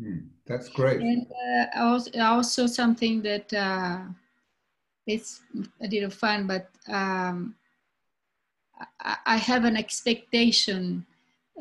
[0.03, 1.01] Mm, that's great.
[1.01, 4.01] And uh, also, also, something that uh,
[5.07, 5.43] it's
[5.81, 7.55] a little fun, but um,
[9.01, 11.07] I, I, have an expectation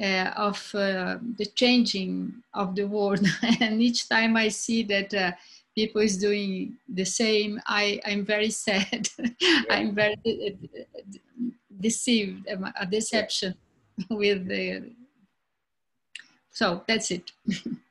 [0.01, 3.25] uh, of uh, the changing of the world,
[3.61, 5.31] and each time I see that uh,
[5.75, 9.07] people is doing the same i i'm very sad
[9.39, 9.61] yeah.
[9.69, 10.57] i'm very
[11.79, 13.55] deceived a deception
[13.97, 14.05] yeah.
[14.09, 14.91] with the
[16.51, 17.31] so that's it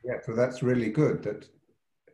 [0.05, 1.49] yeah so that's really good that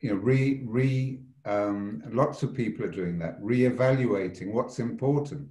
[0.01, 5.49] you know re re um, lots of people are doing that re-evaluating what's important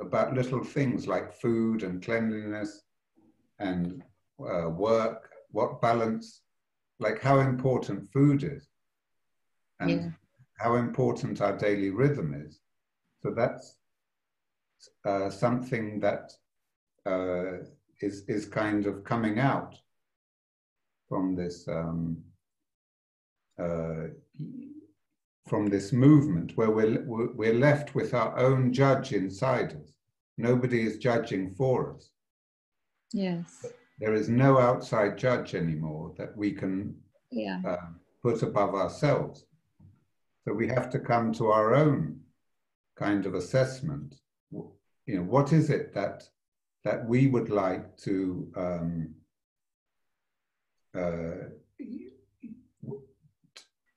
[0.00, 2.82] about little things like food and cleanliness
[3.58, 4.02] and
[4.40, 6.42] uh, work what balance
[7.00, 8.68] like how important food is
[9.80, 10.10] and yeah.
[10.58, 12.60] how important our daily rhythm is.
[13.22, 13.76] So that's
[15.04, 16.32] uh, something that
[17.06, 17.64] uh,
[18.00, 19.76] is is kind of coming out
[21.08, 22.18] from this um,
[23.58, 24.08] uh,
[25.46, 29.92] from this movement where we're we're left with our own judge inside us.
[30.36, 32.10] Nobody is judging for us.
[33.12, 33.66] Yes.
[33.98, 36.94] There is no outside judge anymore that we can
[37.30, 37.60] yeah.
[37.66, 37.76] Uh,
[38.22, 39.44] put above ourselves.
[40.44, 42.20] So we have to come to our own
[42.96, 44.16] kind of assessment.
[44.50, 46.28] You know, what is it that
[46.84, 49.14] that we would like to um,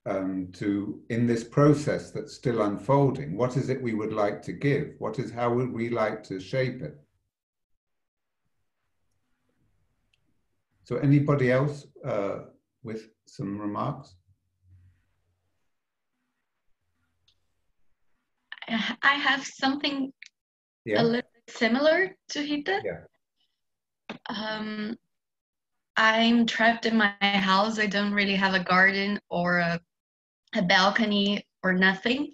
[0.06, 3.38] um, to in this process that's still unfolding?
[3.38, 4.96] What is it we would like to give?
[5.00, 7.00] What is how would we like to shape it?
[10.84, 12.40] So, anybody else uh,
[12.84, 14.16] with some remarks?
[19.04, 20.14] I have something
[20.86, 21.02] yeah.
[21.02, 22.82] a little similar to Rita.
[22.84, 23.02] Yeah.
[24.30, 24.98] Um,
[26.02, 27.78] I'm trapped in my house.
[27.78, 29.80] I don't really have a garden or a,
[30.56, 32.34] a balcony or nothing.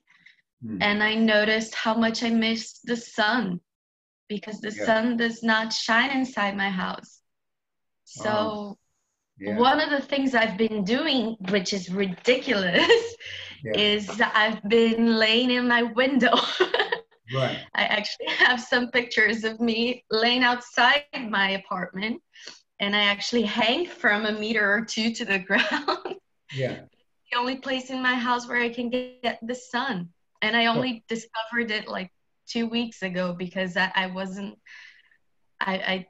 [0.65, 0.77] Hmm.
[0.81, 3.59] And I noticed how much I miss the sun
[4.29, 4.85] because the yeah.
[4.85, 7.19] sun does not shine inside my house.
[8.05, 8.77] So, oh.
[9.37, 9.57] yeah.
[9.57, 12.89] one of the things I've been doing, which is ridiculous,
[13.65, 13.77] yeah.
[13.77, 16.35] is I've been laying in my window.
[17.35, 17.59] right.
[17.75, 22.21] I actually have some pictures of me laying outside my apartment,
[22.79, 26.15] and I actually hang from a meter or two to the ground.
[26.53, 26.79] Yeah.
[27.31, 30.09] the only place in my house where I can get the sun.
[30.41, 31.05] And I only oh.
[31.13, 32.11] discovered it like
[32.47, 34.57] two weeks ago because I, I wasn't
[35.59, 36.07] I, I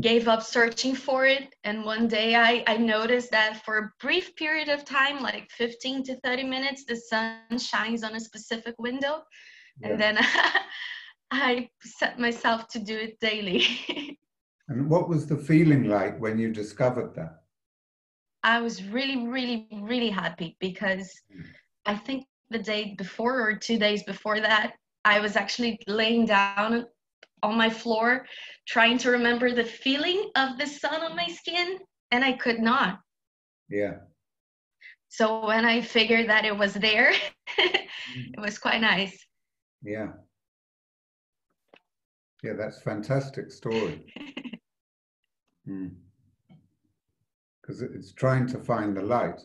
[0.00, 4.34] gave up searching for it and one day I, I noticed that for a brief
[4.36, 9.22] period of time like 15 to 30 minutes the sun shines on a specific window
[9.80, 9.88] yeah.
[9.88, 10.18] and then
[11.30, 13.64] i set myself to do it daily
[14.68, 17.42] and what was the feeling like when you discovered that
[18.42, 21.10] i was really really really happy because
[21.86, 26.86] i think the day before or two days before that i was actually laying down
[27.42, 28.26] on my floor
[28.66, 31.78] trying to remember the feeling of the sun on my skin
[32.10, 33.00] and I could not.
[33.68, 33.96] Yeah.
[35.08, 37.12] So when I figured that it was there,
[37.58, 38.34] mm-hmm.
[38.34, 39.26] it was quite nice.
[39.82, 40.08] Yeah.
[42.42, 44.04] Yeah, that's fantastic story.
[47.60, 47.94] Because mm.
[47.94, 49.40] it's trying to find the light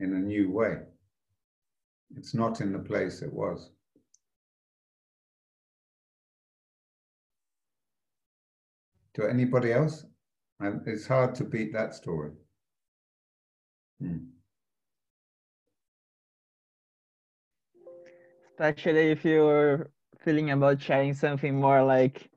[0.00, 0.78] in a new way.
[2.16, 3.70] It's not in the place it was.
[9.14, 10.04] To anybody else?
[10.60, 12.32] It's hard to beat that story.
[14.00, 14.26] Hmm.
[18.50, 19.90] Especially if you're
[20.20, 22.30] feeling about sharing something more like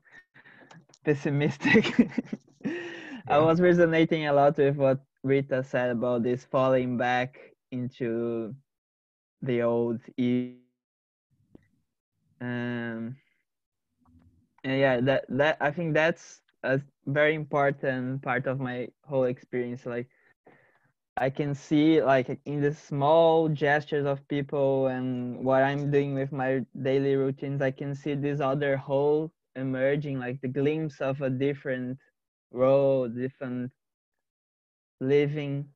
[1.04, 1.94] pessimistic.
[3.30, 7.38] I was resonating a lot with what Rita said about this falling back
[7.70, 8.56] into
[9.40, 10.54] the old E.
[12.40, 13.14] Um,
[14.64, 19.86] and yeah, that that I think that's a very important part of my whole experience.
[19.86, 20.08] Like
[21.16, 26.32] I can see like in the small gestures of people and what I'm doing with
[26.32, 31.30] my daily routines, I can see this other whole emerging, like the glimpse of a
[31.30, 31.96] different
[32.52, 33.72] role, different
[35.00, 35.68] living.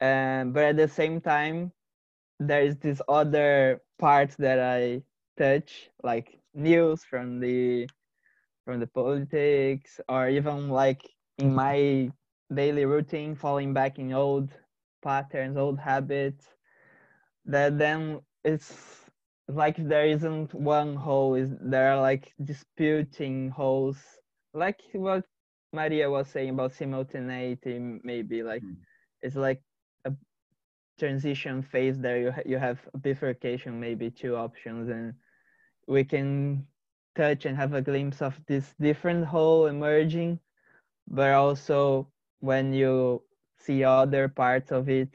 [0.00, 1.72] Um, but at the same time,
[2.40, 5.02] there is this other part that I
[5.38, 7.88] touch, like news from the
[8.64, 11.02] from the politics, or even like
[11.38, 12.10] in my
[12.52, 14.50] daily routine, falling back in old
[15.02, 16.46] patterns, old habits,
[17.46, 18.74] that then it's
[19.48, 23.98] like there isn't one whole, is there are like disputing wholes,
[24.54, 25.24] like what
[25.74, 28.76] Maria was saying about simultaneity, maybe like mm.
[29.22, 29.60] it's like
[30.04, 30.12] a
[30.98, 32.18] transition phase there.
[32.18, 35.14] You you have bifurcation, maybe two options, and
[35.88, 36.66] we can
[37.16, 40.38] touch and have a glimpse of this different whole emerging,
[41.08, 42.08] but also
[42.40, 43.22] when you
[43.58, 45.10] see other parts of it,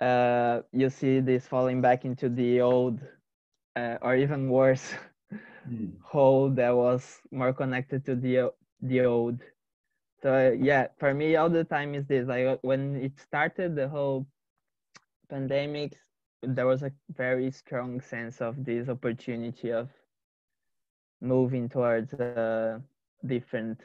[0.00, 3.00] uh, you see this falling back into the old,
[3.76, 4.92] uh, or even worse,
[5.68, 5.92] mm.
[6.02, 8.52] whole that was more connected to the
[8.82, 9.40] the old.
[10.22, 12.26] So yeah, for me, all the time is this.
[12.26, 14.26] Like when it started, the whole
[15.30, 15.96] pandemic,
[16.42, 19.88] there was a very strong sense of this opportunity of
[21.20, 22.82] moving towards a
[23.24, 23.80] different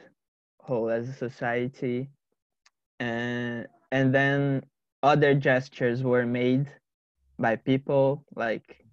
[0.60, 2.10] whole as a society
[2.98, 4.62] and and then
[5.02, 6.66] other gestures were made
[7.38, 8.84] by people like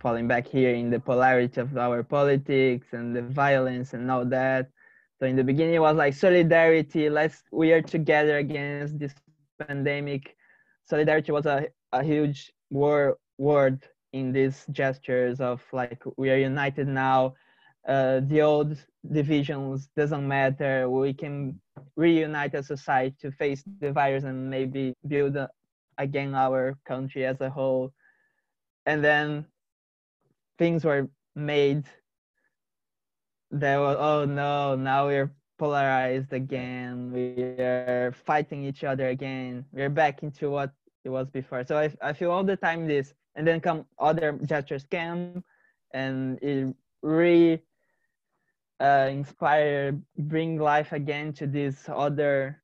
[0.00, 4.68] falling back here in the polarity of our politics and the violence and all that
[5.22, 9.14] so in the beginning it was like solidarity let's we are together against this
[9.58, 10.36] pandemic
[10.84, 13.78] solidarity was a, a huge word word
[14.12, 17.32] in these gestures of like we are united now
[17.88, 18.76] uh, the old
[19.10, 20.88] divisions doesn't matter.
[20.88, 21.60] We can
[21.96, 25.48] reunite as a society to face the virus and maybe build a,
[25.98, 27.92] again our country as a whole.
[28.86, 29.46] And then
[30.58, 31.84] things were made.
[33.52, 37.12] There was oh no, now we're polarized again.
[37.12, 39.64] We are fighting each other again.
[39.72, 40.72] We're back into what
[41.04, 41.64] it was before.
[41.64, 45.44] So I I feel all the time this, and then come other gestures come,
[45.92, 47.60] and it re
[48.80, 52.60] uh, inspire, bring life again to this other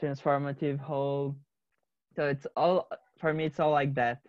[0.00, 1.36] transformative whole.
[2.14, 2.88] So it's all
[3.18, 3.46] for me.
[3.46, 4.20] It's all like that,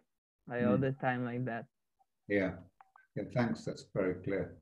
[0.48, 0.72] like mm.
[0.72, 1.66] all the time like that.
[2.28, 2.54] Yeah.
[3.16, 3.24] Yeah.
[3.34, 3.66] Thanks.
[3.66, 4.58] That's very clear.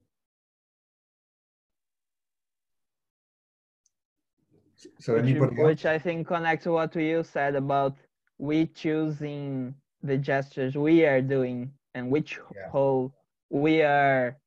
[5.00, 7.96] So which, anybody which I think connects to what you said about
[8.38, 12.70] we choosing the gestures we are doing and which yeah.
[12.70, 13.14] whole
[13.50, 14.38] we are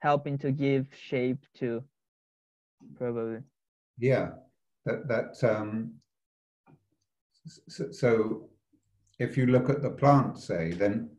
[0.00, 1.82] helping to give shape to
[2.96, 3.40] probably.
[3.98, 4.30] Yeah
[4.88, 5.92] that that um
[7.46, 8.48] so, so
[9.18, 11.10] if you look at the plant say then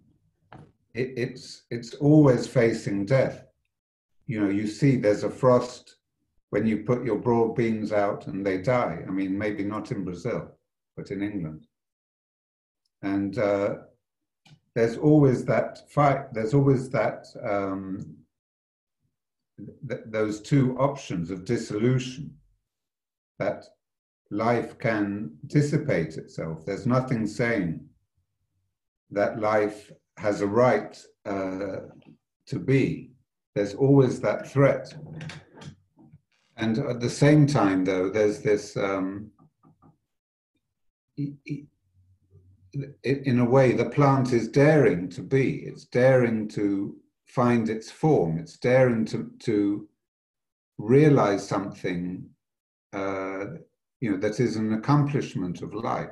[0.93, 3.45] it, it's it's always facing death.
[4.25, 5.97] You know you see there's a frost
[6.51, 10.03] when you put your broad beans out and they die i mean maybe not in
[10.03, 10.51] brazil
[10.95, 11.65] but in england
[13.01, 13.75] and uh,
[14.75, 18.19] there's always that fight there's always that um,
[19.87, 22.33] th those two options of dissolution,
[23.37, 23.65] that
[24.31, 26.65] life can dissipate itself.
[26.65, 27.69] There's nothing saying
[29.11, 30.93] that life has a right
[31.25, 31.79] uh,
[32.51, 33.11] to be.
[33.55, 34.93] There's always that threat.
[36.59, 39.31] And at the same time, though, there's this, um,
[41.17, 41.69] in
[43.39, 45.63] a way, the plant is daring to be.
[45.65, 46.97] It's daring to
[47.27, 48.37] find its form.
[48.37, 49.87] It's daring to, to
[50.77, 52.29] realize something,
[52.91, 53.45] uh,
[54.01, 56.11] you know, that is an accomplishment of life.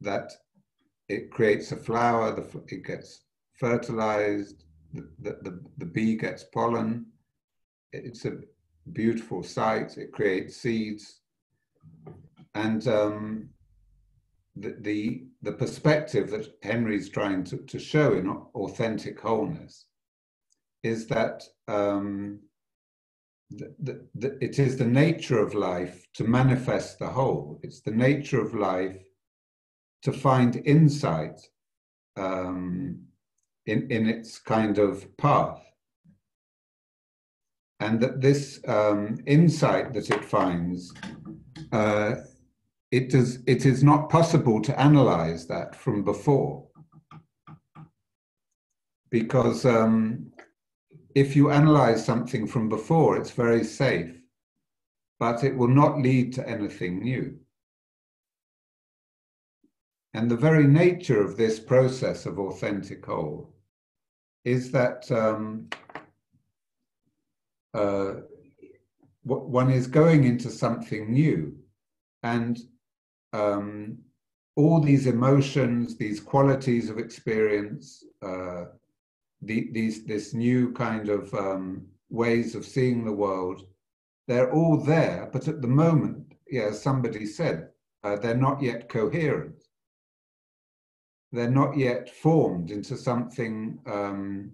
[0.00, 0.30] That
[1.08, 3.22] it creates a flower, the, it gets
[3.54, 4.62] fertilized,
[4.92, 7.06] the, the, the, the bee gets pollen.
[7.92, 8.38] It's a,
[8.92, 11.20] beautiful sight, it creates seeds.
[12.54, 13.50] And um,
[14.54, 19.84] the, the, the, perspective that Henri's trying to, to show in authentic wholeness
[20.82, 22.40] is that um,
[23.50, 27.60] the, the, the, it is the nature of life to manifest the whole.
[27.62, 29.02] It's the nature of life
[30.02, 31.38] to find insight
[32.16, 33.00] um,
[33.66, 35.65] in, in its kind of path.
[37.86, 40.92] And that this um, insight that it finds,
[41.70, 42.16] uh,
[42.90, 46.66] it, does, it is not possible to analyze that from before.
[49.08, 50.32] Because um,
[51.14, 54.20] if you analyze something from before, it's very safe,
[55.20, 57.38] but it will not lead to anything new.
[60.12, 63.54] And the very nature of this process of authentic whole
[64.44, 65.68] is that um,
[67.76, 68.14] uh,
[69.24, 71.56] one is going into something new,
[72.22, 72.58] and
[73.32, 73.98] um,
[74.56, 78.64] all these emotions, these qualities of experience, uh,
[79.42, 83.62] the, these this new kind of um, ways of seeing the world,
[84.28, 87.68] they're all there, but at the moment, yeah, as somebody said,
[88.04, 89.62] uh, they're not yet coherent.
[91.32, 94.52] They're not yet formed into something, um,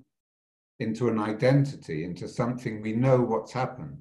[0.83, 3.99] into an identity, into something we know what's happened.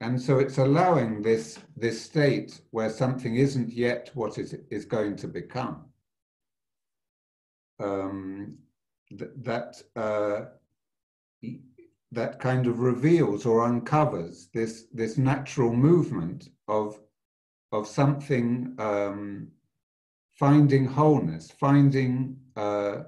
[0.00, 5.16] And so it's allowing this, this state where something isn't yet what it is going
[5.16, 5.88] to become
[7.80, 8.58] um,
[9.10, 10.46] th- that uh,
[12.10, 16.98] that kind of reveals or uncovers this this natural movement of
[17.72, 19.48] of something um,
[20.34, 23.02] finding wholeness, finding uh,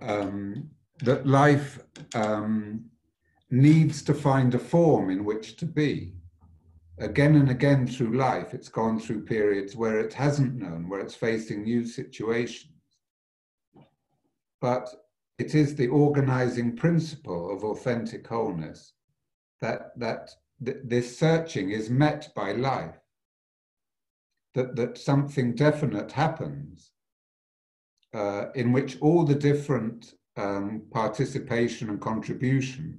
[0.00, 0.70] um,
[1.02, 1.78] that life
[2.14, 2.84] um,
[3.50, 6.14] needs to find a form in which to be.
[6.98, 11.14] Again and again through life, it's gone through periods where it hasn't known, where it's
[11.14, 12.72] facing new situations
[14.60, 14.88] but
[15.38, 18.94] it is the organizing principle of authentic wholeness
[19.60, 20.30] that, that
[20.64, 22.98] th- this searching is met by life,
[24.54, 26.92] that, that something definite happens
[28.16, 32.98] uh, in which all the different um, participation and contribution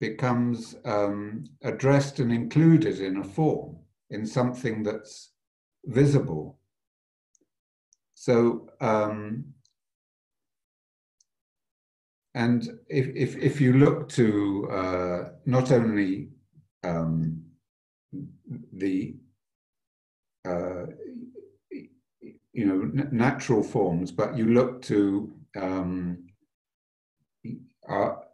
[0.00, 3.76] becomes um, addressed and included in a form,
[4.08, 5.32] in something that's
[5.84, 6.58] visible.
[8.14, 9.44] So um,
[12.34, 16.28] and if, if, if you look to uh, not only
[16.84, 17.42] um,
[18.72, 19.16] the
[20.46, 20.86] uh,
[22.52, 26.26] you know natural forms, but you look to um,
[27.88, 28.24] our,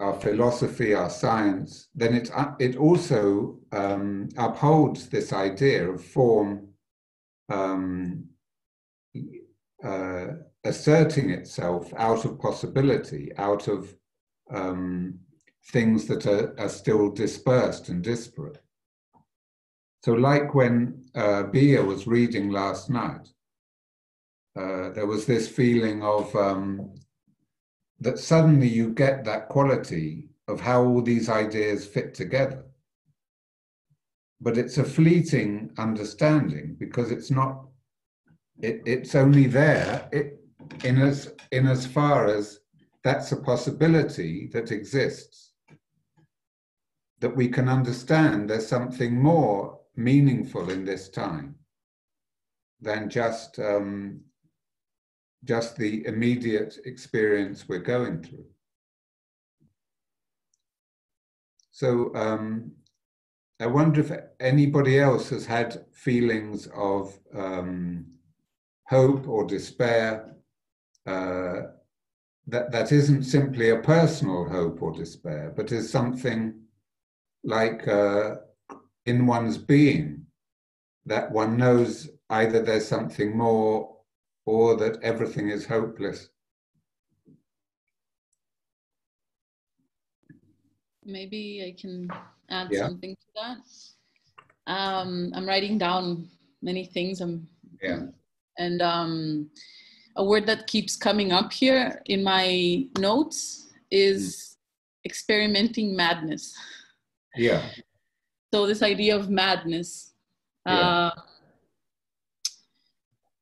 [0.00, 6.68] our philosophy, our science, then it it also um, upholds this idea of form
[7.48, 8.24] um,
[9.82, 10.26] uh,
[10.64, 13.94] asserting itself out of possibility, out of
[14.50, 15.18] um,
[15.72, 18.60] things that are, are, still dispersed and disparate.
[20.04, 23.28] So, like when uh, Bia was reading last night,
[24.56, 26.94] uh, there was this feeling of um,
[28.00, 32.64] that suddenly you get that quality of how all these ideas fit together.
[34.40, 37.66] But it's a fleeting understanding because it's not,
[38.60, 40.08] it, it's only there.
[40.12, 40.40] It,
[40.82, 42.60] in as in as far as
[43.02, 45.52] that's a possibility that exists
[47.20, 51.54] that we can understand there's something more meaningful in this time
[52.80, 54.20] than just um,
[55.44, 58.46] just the immediate experience we're going through.
[61.70, 62.72] So um,
[63.60, 68.06] I wonder if anybody else has had feelings of um,
[68.86, 70.34] hope or despair
[71.06, 71.62] uh,
[72.46, 76.54] that, that isn't simply a personal hope or despair, but is something
[77.42, 78.36] like uh,
[79.06, 80.26] in one's being,
[81.06, 83.93] that one knows either there's something more
[84.46, 86.28] or that everything is hopeless.
[91.04, 92.08] Maybe I can
[92.50, 92.80] add yeah.
[92.80, 94.72] something to that.
[94.72, 96.28] Um, I'm writing down
[96.62, 97.20] many things.
[97.20, 97.46] I'm,
[97.82, 98.06] yeah.
[98.58, 99.50] And um,
[100.16, 104.56] a word that keeps coming up here in my notes is
[105.04, 106.54] experimenting madness.
[107.36, 107.62] Yeah.
[108.52, 110.14] So this idea of madness,
[110.66, 110.72] yeah.
[110.72, 111.10] uh,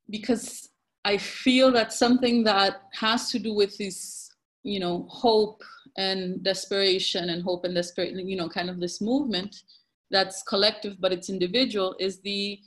[0.09, 0.71] because
[1.05, 4.31] I feel that something that has to do with this,
[4.63, 5.63] you know, hope
[5.97, 9.63] and desperation and hope and desperation, you know, kind of this movement
[10.11, 12.61] that's collective but it's individual is the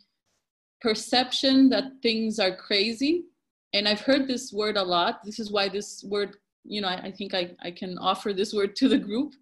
[0.81, 3.25] perception that things are crazy.
[3.73, 5.23] And I've heard this word a lot.
[5.23, 8.53] This is why this word, you know, I, I think I, I can offer this
[8.53, 9.33] word to the group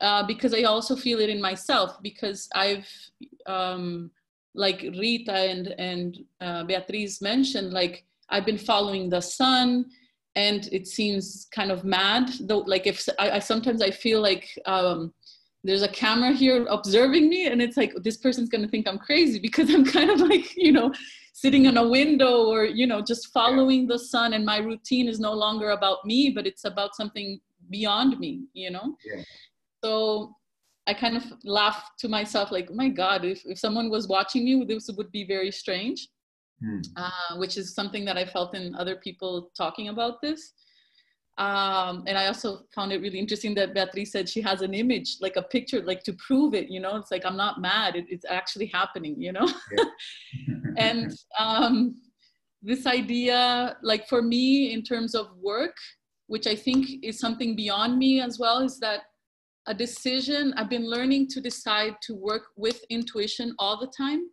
[0.00, 2.88] uh, because I also feel it in myself because I've,
[3.46, 4.10] um,
[4.54, 9.86] like Rita and, and uh, Beatriz mentioned, like I've been following the sun
[10.36, 14.48] and it seems kind of mad though like if I, I sometimes i feel like
[14.66, 15.12] um,
[15.62, 18.98] there's a camera here observing me and it's like this person's going to think i'm
[18.98, 20.92] crazy because i'm kind of like you know
[21.32, 25.20] sitting on a window or you know just following the sun and my routine is
[25.20, 27.40] no longer about me but it's about something
[27.70, 29.22] beyond me you know yeah.
[29.82, 30.34] so
[30.86, 34.44] i kind of laugh to myself like oh my god if, if someone was watching
[34.44, 36.08] me this would be very strange
[36.62, 36.82] mm.
[36.96, 40.52] uh, which is something that i felt in other people talking about this
[41.36, 45.16] um, and I also found it really interesting that Beatriz said she has an image,
[45.20, 48.06] like a picture, like to prove it, you know, it's like, I'm not mad, it,
[48.08, 49.48] it's actually happening, you know?
[49.76, 49.84] Yeah.
[50.76, 52.00] and um,
[52.62, 55.76] this idea, like for me, in terms of work,
[56.28, 59.00] which I think is something beyond me as well, is that
[59.66, 64.28] a decision, I've been learning to decide to work with intuition all the time,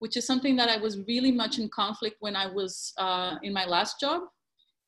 [0.00, 3.52] which is something that I was really much in conflict when I was uh, in
[3.52, 4.22] my last job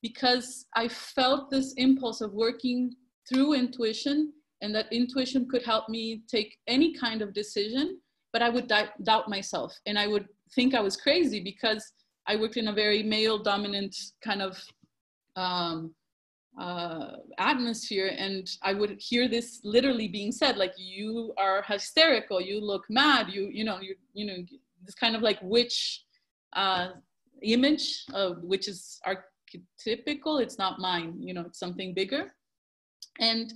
[0.02, 2.94] because I felt this impulse of working
[3.28, 7.98] through intuition and that intuition could help me take any kind of decision,
[8.32, 8.70] but I would
[9.02, 9.74] doubt myself.
[9.86, 11.84] And I would think I was crazy because
[12.26, 14.58] I worked in a very male dominant kind of
[15.36, 15.94] um,
[16.58, 22.60] uh, atmosphere and I would hear this literally being said like you are hysterical, you
[22.60, 24.38] look mad, you you know you you know
[24.84, 26.04] this kind of like witch
[26.54, 26.88] uh,
[27.42, 32.32] image of which is archetypical it's not mine you know it's something bigger.
[33.20, 33.52] And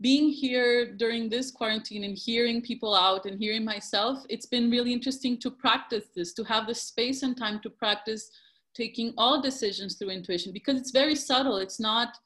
[0.00, 4.92] being here during this quarantine and hearing people out and hearing myself it's been really
[4.92, 8.30] interesting to practice this to have the space and time to practice
[8.74, 12.18] taking all decisions through intuition because it's very subtle it's not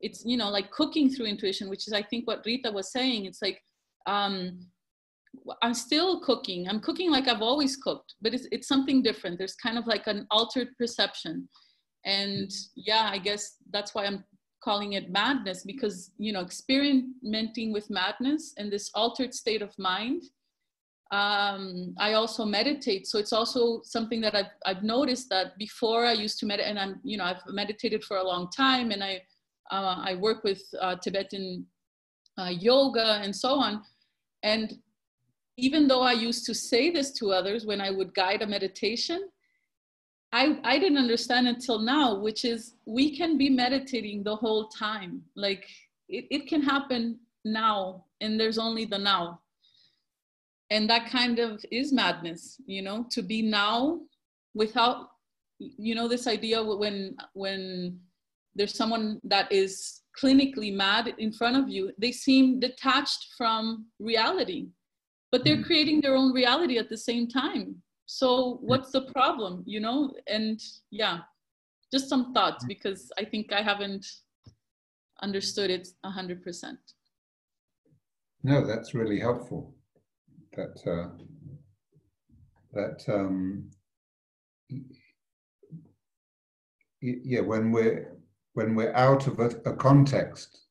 [0.00, 3.26] it's you know like cooking through intuition which is i think what rita was saying.
[3.26, 3.60] It's like
[4.06, 4.66] um
[5.62, 6.68] i'm still cooking.
[6.68, 9.38] I'm cooking like i've always cooked but it's, it's something different.
[9.38, 11.48] There's kind of like an altered perception.
[12.04, 14.24] And yeah i guess that's why i'm
[14.64, 20.22] calling it madness because you know experimenting with madness and this altered state of mind
[21.12, 23.06] um, i also meditate.
[23.06, 26.78] So it's also something that I've, I've noticed that before i used to meditate and
[26.78, 29.20] i'm you know i've meditated for a long time and i
[29.70, 31.64] i work with uh, tibetan
[32.38, 33.82] uh, yoga and so on
[34.42, 34.78] and
[35.56, 39.28] even though i used to say this to others when i would guide a meditation
[40.32, 45.22] I, I didn't understand until now, which is we can be meditating the whole time.
[45.34, 45.66] Like
[46.08, 49.40] it, it can happen now, and there's only the now.
[50.70, 54.00] And that kind of is madness, you know, to be now
[54.54, 55.10] without,
[55.58, 57.98] you know, this idea when when
[58.54, 64.68] there's someone that is clinically mad in front of you, they seem detached from reality,
[65.30, 65.64] but they're mm.
[65.64, 67.76] creating their own reality at the same time.
[68.06, 70.12] So what's the problem you know?
[70.26, 71.20] And yeah
[71.92, 74.06] just some thoughts because i think i haven't
[75.22, 76.76] understood it 100%
[78.42, 79.74] no that's really helpful.
[80.56, 81.10] That uh,
[82.72, 83.70] that um,
[87.00, 88.16] yeah when we're
[88.54, 90.66] when we're out of a, a context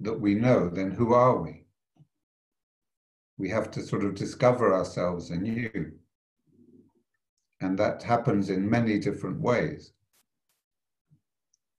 [0.00, 1.64] that we know then who are we
[3.38, 5.92] we have to sort of discover ourselves anew
[7.60, 9.92] and that happens in many different ways.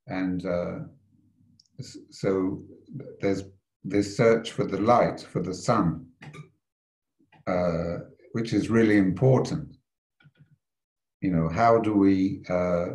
[0.07, 0.79] And uh,
[2.09, 2.61] so
[3.19, 3.43] there's
[3.83, 6.05] this search for the light, for the sun,
[7.47, 7.99] uh,
[8.33, 9.75] which is really important.
[11.21, 12.87] You know, how do we uh,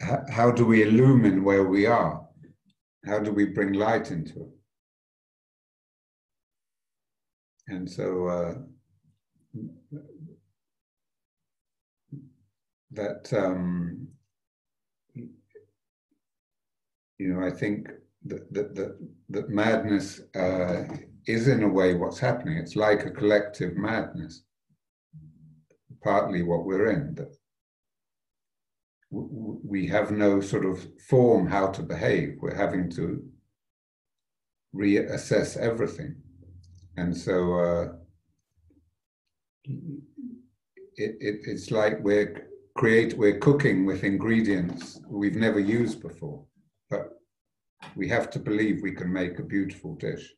[0.00, 2.26] how do we illumine where we are?
[3.06, 4.48] How do we bring light into it?
[7.68, 8.54] And so uh,
[12.92, 14.08] that um,
[17.18, 17.90] you know I think
[18.24, 18.98] that that that,
[19.30, 20.84] that madness uh,
[21.26, 22.56] is in a way what's happening.
[22.56, 24.44] It's like a collective madness.
[26.02, 27.37] Partly what we're in that
[29.10, 32.36] we have no sort of form how to behave.
[32.40, 33.24] We're having to
[34.74, 36.16] reassess everything,
[36.96, 37.54] and so.
[37.54, 37.92] Uh,
[40.98, 46.44] it, it, it's like we're create, we're cooking with ingredients we've never used before.
[46.90, 47.10] But
[47.96, 50.32] We have to believe we can make a beautiful dish.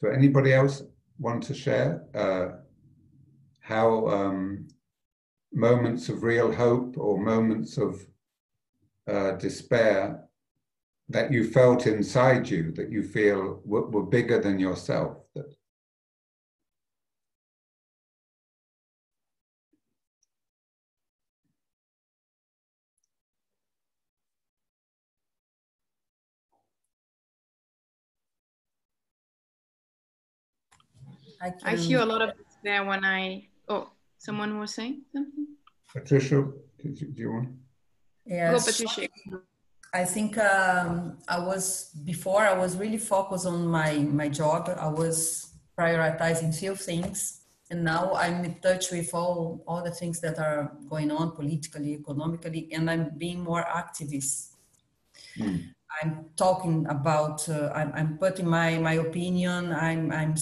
[0.00, 0.82] So anybody else
[1.20, 2.56] want to share uh,
[3.60, 4.66] how um,
[5.52, 8.04] moments of real hope or moments of
[9.06, 10.24] uh, despair
[11.08, 15.19] that you felt inside you that you feel were, were bigger than yourself
[31.40, 33.48] that I, I hear a lot of it there when I.
[33.68, 35.46] Oh, someone was saying something.
[35.92, 36.46] Patricia,
[36.82, 37.48] do you want?
[38.26, 38.52] Yes.
[38.52, 39.08] Go, Patricia.
[39.92, 44.70] I think um, I was before I was really focused on my my job.
[44.78, 50.20] I was prioritizing few things, and now I'm in touch with all all the things
[50.20, 54.54] that are going on politically, economically, and I'm being more activist.
[55.36, 55.74] Mm.
[56.02, 57.48] I'm talking about.
[57.48, 59.72] Uh, I'm, I'm putting my my opinion.
[59.72, 60.36] I'm I'm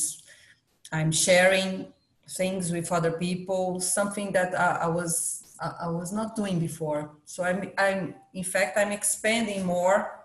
[0.92, 1.92] I'm sharing
[2.28, 3.80] things with other people.
[3.80, 7.10] Something that I, I was I, was not doing before.
[7.24, 10.20] So I'm, I'm, in fact, I'm expanding more,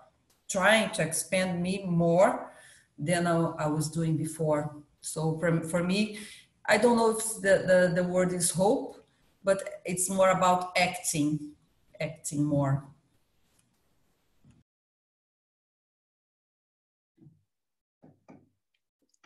[0.48, 2.52] trying to expand me more
[2.98, 4.76] than I, I was doing before.
[5.00, 6.18] So for, for me,
[6.66, 9.04] I don't know if the, the, the word is hope,
[9.42, 11.50] but it's more about acting,
[12.00, 12.84] acting more.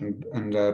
[0.00, 0.72] And, and uh?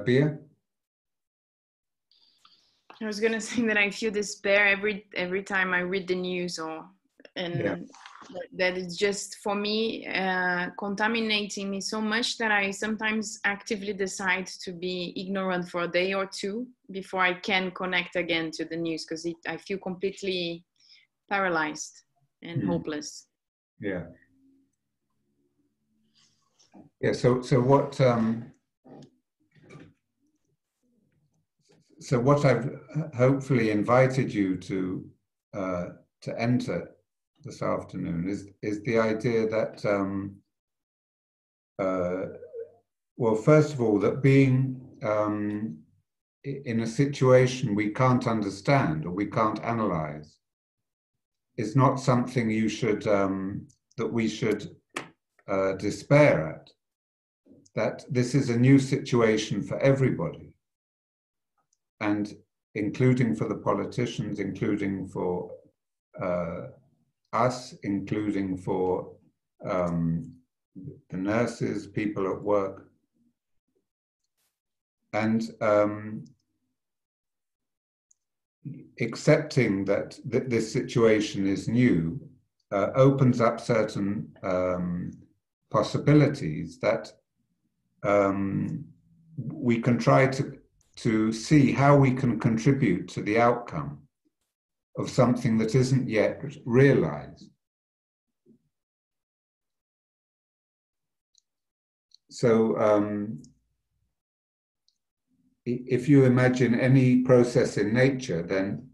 [3.03, 6.59] I was gonna say that I feel despair every every time I read the news
[6.59, 6.85] or
[7.37, 7.77] and yeah.
[8.57, 14.47] that it's just for me uh, contaminating me so much that I sometimes actively decide
[14.65, 18.77] to be ignorant for a day or two before I can connect again to the
[18.77, 20.65] news because it I feel completely
[21.29, 22.03] paralyzed
[22.43, 22.67] and mm.
[22.67, 23.27] hopeless.
[23.81, 24.05] Yeah.
[27.01, 27.13] Yeah.
[27.13, 28.54] So so what um,
[32.05, 32.71] so what I've
[33.17, 35.05] hopefully invited you to
[35.55, 35.85] uh,
[36.21, 36.91] to enter
[37.43, 40.37] this afternoon is is the idea that um,
[41.79, 42.27] uh,
[43.17, 45.79] well, first of all, that being um,
[46.45, 50.37] in a situation we can't understand or we can't analyze
[51.57, 54.77] is not something you should um, that we should
[55.49, 56.71] uh, despair at.
[57.75, 60.54] That this is a new situation for everybody
[62.01, 62.37] and
[62.75, 65.51] including for the politicians, including for
[66.21, 66.69] uh,
[67.33, 69.13] us, including for
[69.69, 70.33] um,
[71.11, 72.89] the nurses, people at work.
[75.13, 76.25] And um,
[79.01, 82.21] accepting that th this situation is new
[82.73, 85.11] uh, opens up certain um,
[85.71, 87.13] possibilities that
[88.03, 88.85] um,
[89.37, 90.59] we can try to
[90.97, 93.99] to see how we can contribute to the outcome
[94.97, 97.51] of something that isn't yet realized.
[102.31, 103.43] So, um,
[105.67, 108.89] if you imagine any process in nature, then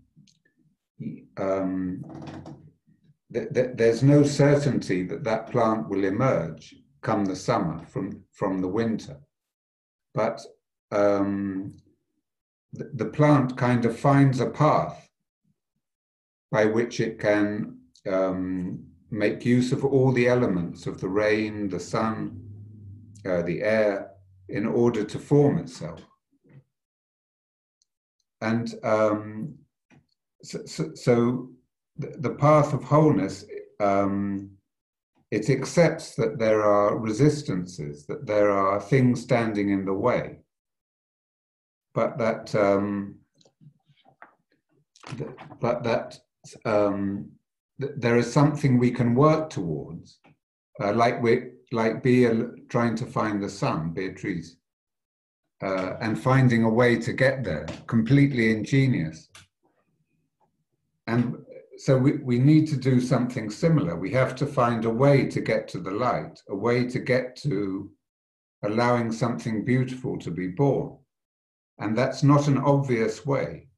[1.36, 2.04] um,
[3.32, 8.60] th th there's no certainty that that plant will emerge come the summer from, from
[8.60, 9.16] the winter.
[10.14, 10.40] But
[10.90, 11.74] um,
[12.72, 15.08] the plant kind of finds a path
[16.50, 17.78] by which it can
[18.10, 22.40] um, make use of all the elements of the rain, the sun,
[23.26, 24.10] uh, the air,
[24.48, 26.00] in order to form itself.
[28.40, 29.54] And um,
[30.42, 30.64] so,
[30.94, 31.50] so,
[31.96, 33.44] the path of wholeness,
[33.78, 34.50] um,
[35.30, 40.39] it accepts that there are resistances, that there are things standing in the way
[41.94, 43.16] but that um,
[45.60, 46.18] but that
[46.64, 47.30] um,
[47.80, 50.18] th there is something we can work towards,
[50.82, 51.32] uh, like we
[51.72, 52.32] like Bia
[52.68, 54.56] trying to find the sun, Beatrice,
[55.62, 59.28] uh, and finding a way to get there, completely ingenious.
[61.06, 61.36] And
[61.76, 63.96] so we, we need to do something similar.
[63.96, 67.36] We have to find a way to get to the light, a way to get
[67.36, 67.90] to
[68.62, 70.98] allowing something beautiful to be born.
[71.80, 73.68] And that's not an obvious way.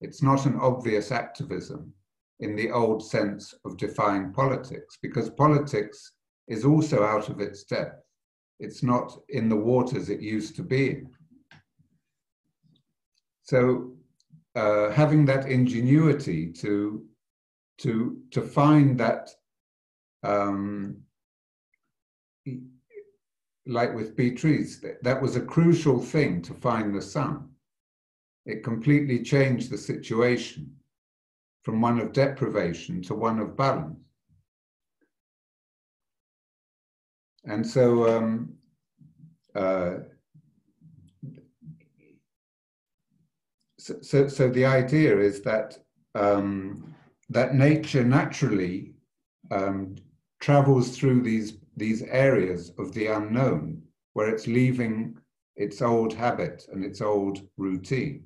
[0.00, 1.92] It's not an obvious activism
[2.40, 6.12] in the old sense of defying politics, because politics
[6.48, 8.02] is also out of its depth.
[8.60, 11.02] It's not in the waters it used to be.
[13.42, 13.92] So
[14.54, 17.04] uh, having that ingenuity to
[17.78, 19.28] to to find that
[20.22, 20.96] um,
[23.66, 27.48] like with Beatrice, that, that was a crucial thing to find the sun.
[28.44, 30.76] It completely changed the situation
[31.62, 33.98] from one of deprivation to one of balance.
[37.44, 38.54] And so, um,
[39.54, 39.96] uh,
[43.78, 45.78] so, so, so, the idea is that
[46.14, 46.94] um,
[47.30, 48.94] that nature naturally
[49.50, 49.96] um,
[50.40, 53.82] travels through these these areas of the unknown
[54.14, 55.18] where it's leaving
[55.56, 58.24] its old habit and its old routine.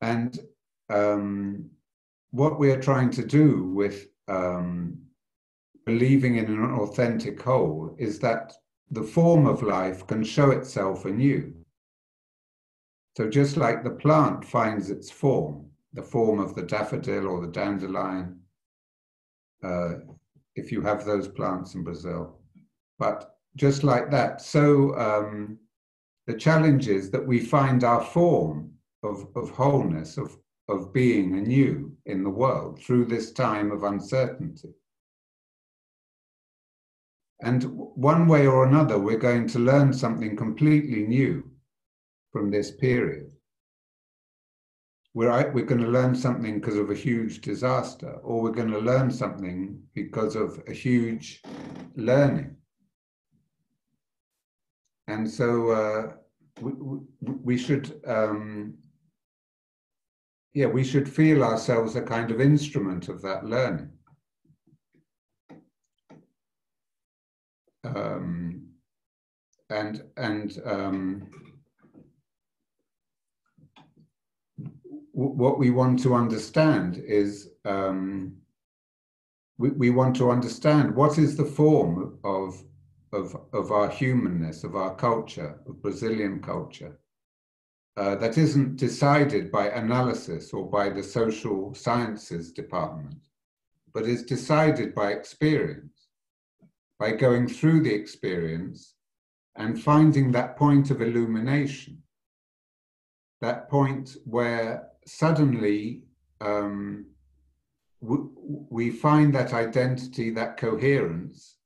[0.00, 0.38] And
[0.90, 1.70] um,
[2.30, 4.98] what we are trying to do with um,
[5.84, 8.52] believing in an authentic whole is that
[8.90, 11.54] the form of life can show itself anew.
[13.16, 17.52] So, just like the plant finds its form, the form of the daffodil or the
[17.52, 18.40] dandelion,
[19.62, 19.94] uh,
[20.56, 22.38] if you have those plants in Brazil.
[22.98, 25.58] But just like that, so um,
[26.26, 28.72] the challenge is that we find our form
[29.02, 30.36] of, of wholeness, of,
[30.68, 34.70] of being anew in the world through this time of uncertainty.
[37.40, 41.50] And one way or another, we're going to learn something completely new
[42.30, 43.31] from this period
[45.14, 48.78] we're, we're going to learn something because of a huge disaster, or we're going to
[48.78, 51.42] learn something because of a huge
[51.96, 52.56] learning.
[55.08, 56.12] And so uh,
[56.60, 56.72] we,
[57.20, 58.74] we should, um,
[60.54, 63.90] yeah, we should feel ourselves a kind of instrument of that learning.
[67.84, 68.68] Um,
[69.68, 71.28] and and um,
[75.12, 78.34] what we want to understand is um,
[79.58, 82.62] we, we want to understand what is the form of,
[83.12, 86.98] of, of our humanness, of our culture, of Brazilian culture,
[87.98, 93.28] uh, that isn't decided by analysis or by the social sciences department,
[93.92, 96.08] but is decided by experience,
[96.98, 98.94] by going through the experience
[99.56, 102.02] and finding that point of illumination,
[103.42, 106.02] that point where suddenly
[106.40, 107.06] um,
[108.00, 111.56] we find that identity, that coherence,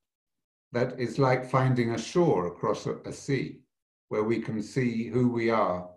[0.72, 3.60] that is like finding a shore across a, a sea,
[4.08, 5.88] where we can see who we are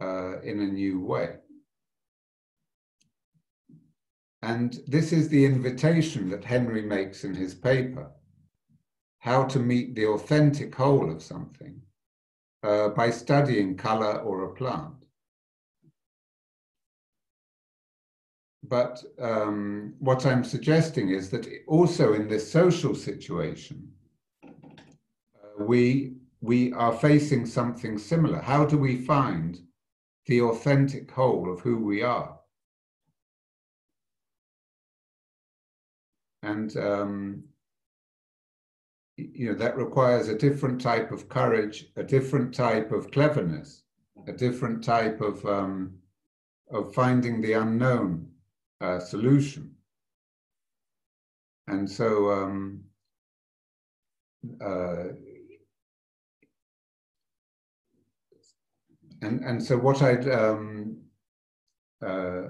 [0.00, 1.36] uh, in a new way.
[4.42, 8.10] And this is the invitation that Henri makes in his paper
[9.18, 11.80] how to meet the authentic whole of something
[12.62, 15.05] uh, by studying color or a plant.
[18.68, 23.88] But um, what I'm suggesting is that also in this social situation,
[24.44, 28.40] uh, we, we are facing something similar.
[28.40, 29.60] How do we find
[30.26, 32.38] the authentic whole of who we are?
[36.42, 37.44] And um,
[39.16, 43.82] you know that requires a different type of courage, a different type of cleverness,
[44.28, 45.94] a different type of um,
[46.70, 48.28] of finding the unknown
[48.80, 49.74] uh, solution.
[51.68, 52.84] And so, um,
[54.64, 55.04] uh,
[59.22, 60.98] and and so what I'd um,
[62.04, 62.42] uh,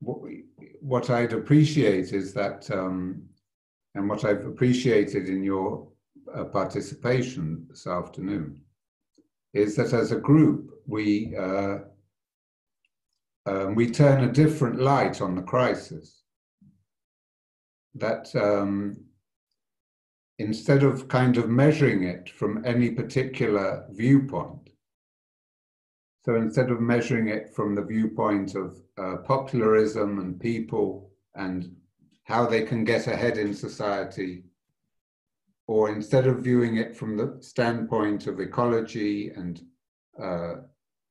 [0.00, 0.18] what,
[0.80, 3.22] what I'd appreciate is that, um,
[3.94, 5.88] and what I've appreciated in your
[6.34, 8.60] uh, participation this afternoon,
[9.54, 11.78] is that as a group we uh,
[13.46, 16.22] um, we turn a different light on the crisis.
[17.94, 18.96] That um,
[20.38, 24.70] instead of kind of measuring it from any particular viewpoint,
[26.24, 31.76] so instead of measuring it from the viewpoint of uh, popularism and people and
[32.24, 34.44] how they can get ahead in society,
[35.66, 39.62] or instead of viewing it from the standpoint of ecology and
[40.20, 40.54] uh,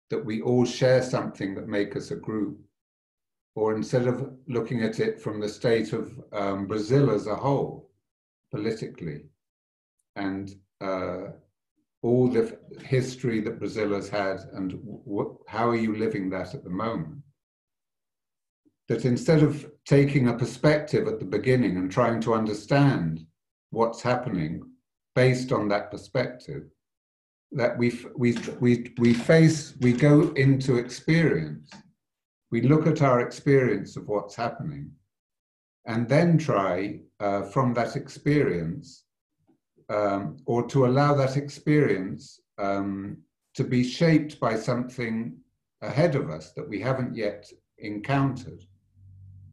[0.10, 2.60] that we all share something that make us a group,
[3.56, 7.90] or instead of looking at it from the state of um, Brazil as a whole,
[8.52, 9.26] politically,
[10.16, 11.28] and uh,
[12.02, 14.80] all the history that Brazil has had, and
[15.48, 17.22] how are you living that at the moment?
[18.90, 23.26] That instead of taking a perspective at the beginning and trying to understand
[23.70, 24.62] what's happening
[25.16, 26.64] based on that perspective,
[27.56, 31.72] that we, we, we, we face, we go into experience.
[32.52, 34.92] We look at our experience of what's happening
[35.86, 39.04] and then try uh, from that experience
[39.90, 43.18] um, or to allow that experience um,
[43.56, 45.36] to be shaped by something
[45.82, 47.46] ahead of us that we haven't yet
[47.80, 48.64] encountered,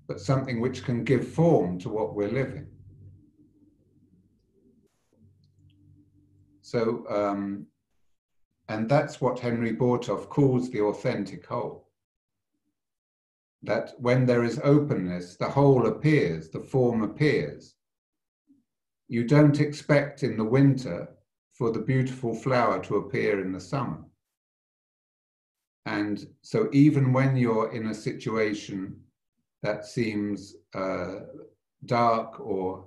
[0.07, 2.67] but something which can give form to what we're living.
[6.63, 7.67] So, um,
[8.71, 11.89] and that's what Henri Bortoft calls the authentic whole.
[13.65, 17.75] That when there is openness, the whole appears, the form appears.
[19.09, 21.09] You don't expect in the winter
[21.53, 24.05] for the beautiful flower to appear in the summer.
[25.87, 28.97] And so, even when you're in a situation
[29.65, 31.23] that seems uh,
[31.87, 32.85] dark or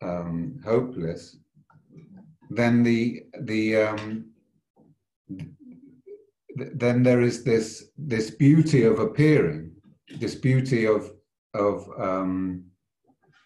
[0.00, 1.36] um, hopeless,
[2.48, 4.31] then the the um,
[6.74, 9.72] then there is this this beauty of appearing,
[10.18, 11.10] this beauty of
[11.54, 12.64] of um,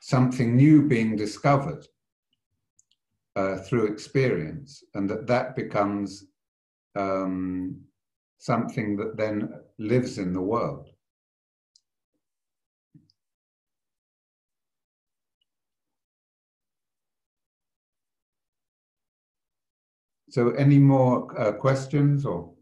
[0.00, 1.84] something new being discovered
[3.36, 6.24] uh, through experience, and that that becomes
[6.96, 7.80] um,
[8.38, 10.90] something that then lives in the world.
[20.36, 22.52] So, any more uh, questions or?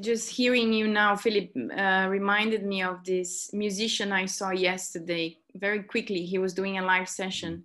[0.00, 5.36] Just hearing you now, Philip, uh, reminded me of this musician I saw yesterday.
[5.54, 7.64] Very quickly, he was doing a live session,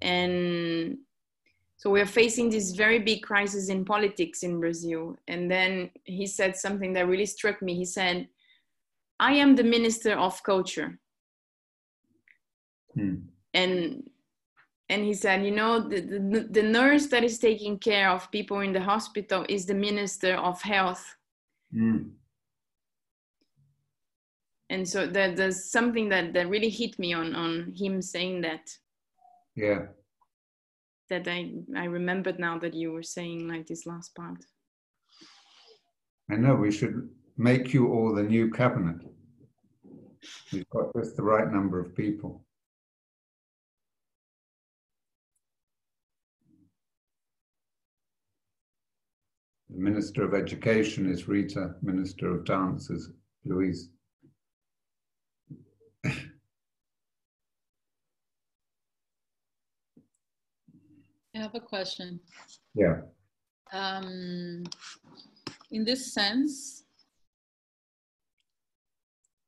[0.00, 0.98] and
[1.84, 5.18] so we're facing this very big crisis in politics in Brazil.
[5.28, 7.74] And then he said something that really struck me.
[7.74, 8.26] He said,
[9.20, 10.98] I am the minister of culture.
[12.94, 13.16] Hmm.
[13.52, 14.08] And
[14.88, 18.60] and he said, you know, the, the, the nurse that is taking care of people
[18.60, 21.16] in the hospital is the minister of health.
[21.74, 22.12] Mm.
[24.70, 28.68] And so that, there's something that, that really hit me on, on him saying that.
[29.56, 29.86] Yeah
[31.10, 34.44] that I, I remembered now that you were saying like this last part.
[36.30, 38.96] I know we should make you all the new cabinet.
[40.52, 42.44] We've got just the right number of people.
[49.68, 53.10] The Minister of Education is Rita, Minister of Dance is
[53.44, 53.90] Louise.
[61.34, 62.20] I have a question.
[62.74, 63.00] Yeah.
[63.72, 64.64] Um,
[65.70, 66.84] in this sense,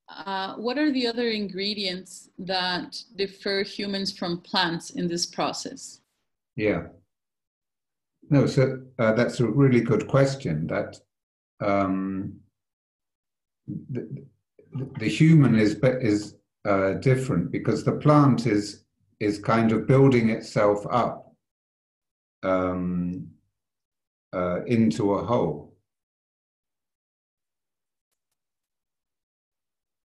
[0.09, 6.01] uh, what are the other ingredients that differ humans from plants in this process?
[6.57, 6.87] Yeah.
[8.31, 10.67] No, so uh, that's a really good question.
[10.67, 10.97] That
[11.61, 12.41] um,
[13.67, 14.25] the,
[14.99, 16.35] the, human is is
[16.65, 18.85] uh, different because the plant is
[19.21, 21.26] is kind of building itself up
[22.43, 23.29] um,
[24.33, 25.77] uh, into a whole.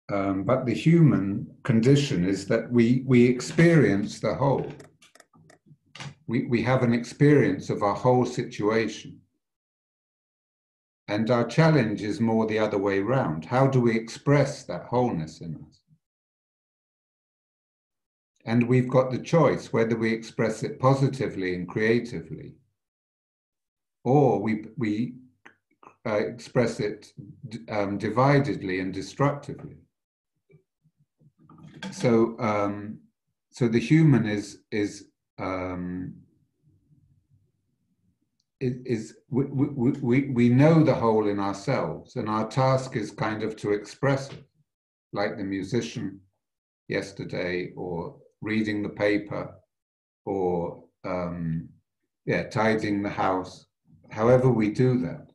[0.09, 4.71] Um, but the human condition is that we, we experience the whole.
[6.27, 9.19] We, we have an experience of our whole situation.
[11.09, 13.45] And our challenge is more the other way around.
[13.45, 15.86] How do we express that wholeness in us?
[18.47, 22.53] And we've got the choice whether we express it positively and creatively,
[24.05, 25.15] or we, we
[26.05, 27.11] uh, express it
[27.69, 29.75] um, dividedly and destructively.
[31.91, 32.99] So, um,
[33.51, 35.09] so the human is is
[35.39, 36.13] um,
[38.61, 43.43] is we, we, we, we know the whole in ourselves, and our task is kind
[43.43, 44.43] of to express it,
[45.11, 46.21] like the musician
[46.87, 49.55] yesterday or reading the paper
[50.25, 51.69] or um,
[52.25, 53.65] yeah, tidying the house,
[54.11, 55.31] however we do that.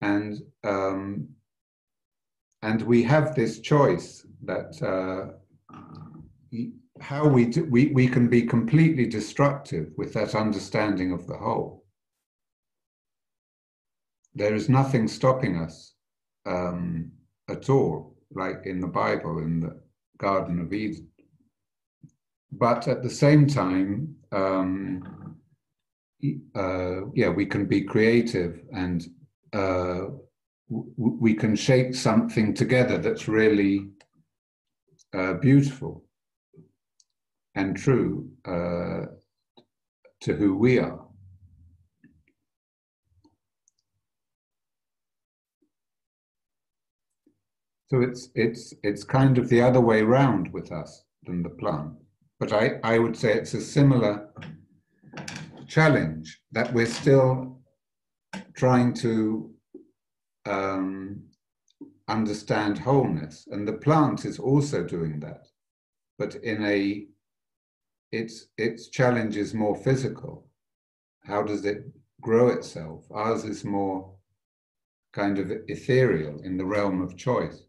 [0.00, 1.28] And um,
[2.62, 5.32] and we have this choice that uh,
[7.00, 11.84] how we, do, we we can be completely destructive with that understanding of the whole.
[14.34, 15.94] There is nothing stopping us
[16.46, 17.10] um,
[17.48, 19.80] at all, like in the Bible in the
[20.18, 21.10] Garden of Eden
[22.52, 25.36] but at the same time, um,
[26.54, 29.06] uh, yeah, we can be creative and
[29.52, 30.06] uh,
[30.68, 33.88] we can shape something together that's really
[35.14, 36.04] uh, beautiful
[37.54, 39.06] and true uh,
[40.20, 41.00] to who we are.
[47.90, 51.99] So it's it's it's kind of the other way round with us than the plant.
[52.40, 54.30] But I, I would say it's a similar
[55.68, 57.60] challenge that we're still
[58.56, 59.54] trying to
[60.46, 61.22] um,
[62.08, 63.46] understand wholeness.
[63.50, 65.46] And the plant is also doing that,
[66.18, 67.06] but in a
[68.10, 70.48] its its challenge is more physical.
[71.22, 71.84] How does it
[72.22, 73.04] grow itself?
[73.12, 74.16] Ours is more
[75.12, 77.62] kind of ethereal in the realm of choice.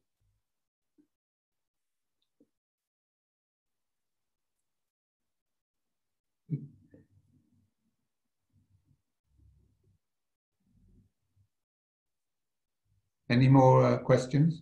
[13.31, 14.61] Any more uh, questions?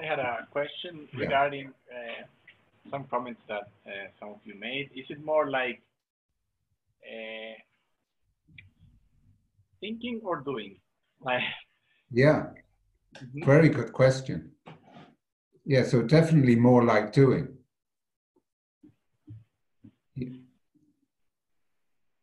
[0.00, 1.18] I had a question yeah.
[1.18, 2.22] regarding uh,
[2.92, 3.90] some comments that uh,
[4.20, 4.90] some of you made.
[4.94, 5.82] Is it more like
[7.04, 7.54] uh,
[9.80, 10.76] thinking or doing?
[11.20, 11.42] Like,
[12.12, 12.52] yeah,
[13.20, 13.44] mm -hmm.
[13.46, 14.38] very good question.
[15.64, 17.61] Yeah, so definitely more like doing.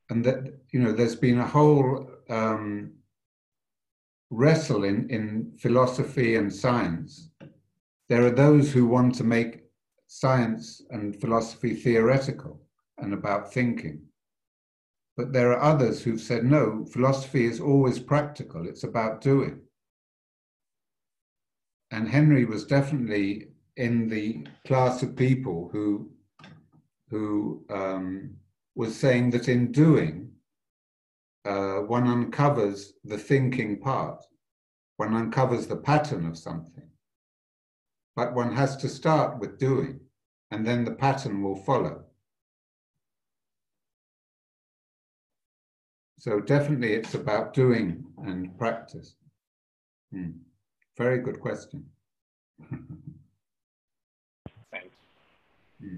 [0.09, 2.93] And that you know there's been a whole um,
[4.31, 7.29] wrestle in, in philosophy and science.
[8.07, 9.63] There are those who want to make
[10.07, 12.59] science and philosophy theoretical
[12.97, 14.01] and about thinking.
[15.15, 19.61] But there are others who've said, no, philosophy is always practical, it's about doing.
[21.91, 26.09] And Henri was definitely in the class of people who,
[27.09, 28.35] who um,
[28.79, 30.31] was saying that in doing,
[31.43, 34.23] uh, one uncovers the thinking part,
[34.95, 36.89] one uncovers the pattern of something.
[38.15, 39.99] But one has to start with doing,
[40.51, 42.05] and then the pattern will follow.
[46.17, 49.17] So definitely it's about doing and practice.
[50.13, 50.37] Hmm.
[50.97, 51.83] Very good question.
[54.71, 54.95] Thanks.
[55.81, 55.97] Hmm.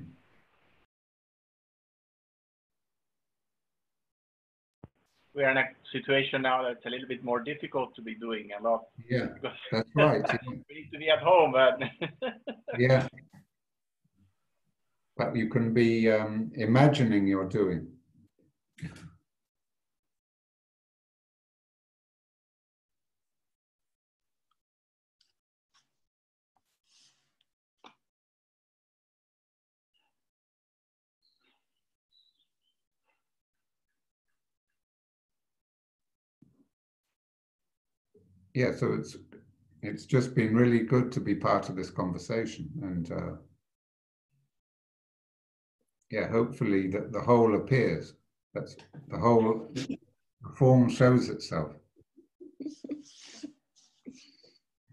[5.34, 8.50] We are in a situation now that's a little bit more difficult to be doing
[8.60, 8.84] a lot.
[9.10, 10.24] Yeah, that's right.
[10.48, 11.80] we need to be at home, but
[12.78, 13.08] yeah.
[15.18, 17.88] But you can be um, imagining you're doing.
[38.54, 39.18] Yeah, so it's
[39.82, 43.36] it's just been really good to be part of this conversation, and uh,
[46.12, 48.14] yeah, hopefully that the whole appears.
[48.54, 48.76] That's
[49.08, 49.74] the whole
[50.56, 51.72] form shows itself.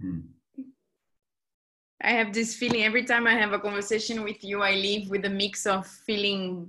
[0.00, 0.20] Hmm.
[2.00, 5.24] I have this feeling every time I have a conversation with you, I leave with
[5.24, 6.68] a mix of feeling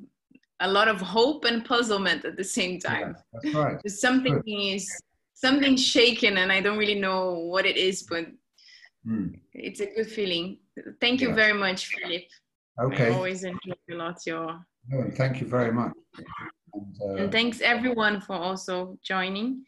[0.60, 3.16] a lot of hope and puzzlement at the same time.
[3.16, 3.90] Yeah, that's right.
[3.90, 4.44] Something Good.
[4.48, 5.00] is
[5.40, 8.26] something's shaken and I don't really know what it is, but
[9.08, 9.40] mm.
[9.54, 10.60] it's a good feeling.
[11.00, 11.36] Thank you yeah.
[11.36, 12.24] very much, Philip.
[12.82, 13.08] Okay.
[13.08, 14.60] I always enjoy a lot your.
[14.94, 15.94] Oh, thank you very much.
[16.74, 19.64] And, uh, and, thanks everyone for also joining.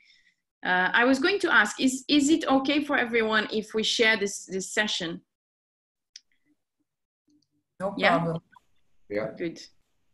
[0.65, 4.17] Uh, I was going to ask, is, is it okay for everyone if we share
[4.17, 5.21] this, this session?
[7.79, 8.41] No problem.
[9.09, 9.15] Yeah.
[9.15, 9.31] yeah.
[9.37, 9.61] Good.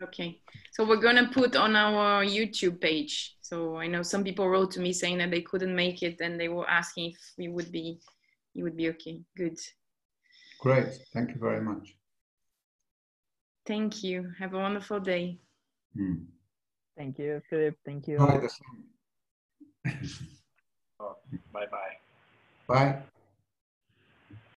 [0.02, 0.40] Okay.
[0.72, 4.72] So we're going to put on our YouTube page so I know some people wrote
[4.72, 7.72] to me saying that they couldn't make it and they were asking if we would
[7.72, 8.02] be,
[8.54, 9.22] you would be okay.
[9.38, 9.58] Good.
[10.60, 10.90] Great.
[11.14, 11.96] Thank you very much.
[13.66, 14.34] Thank you.
[14.38, 15.40] Have a wonderful day.
[15.98, 16.26] Mm.
[16.98, 17.78] Thank you, Philip.
[17.86, 18.18] Thank you.
[18.18, 18.48] Bye.
[21.54, 21.98] bye bye.
[22.68, 23.02] Bye.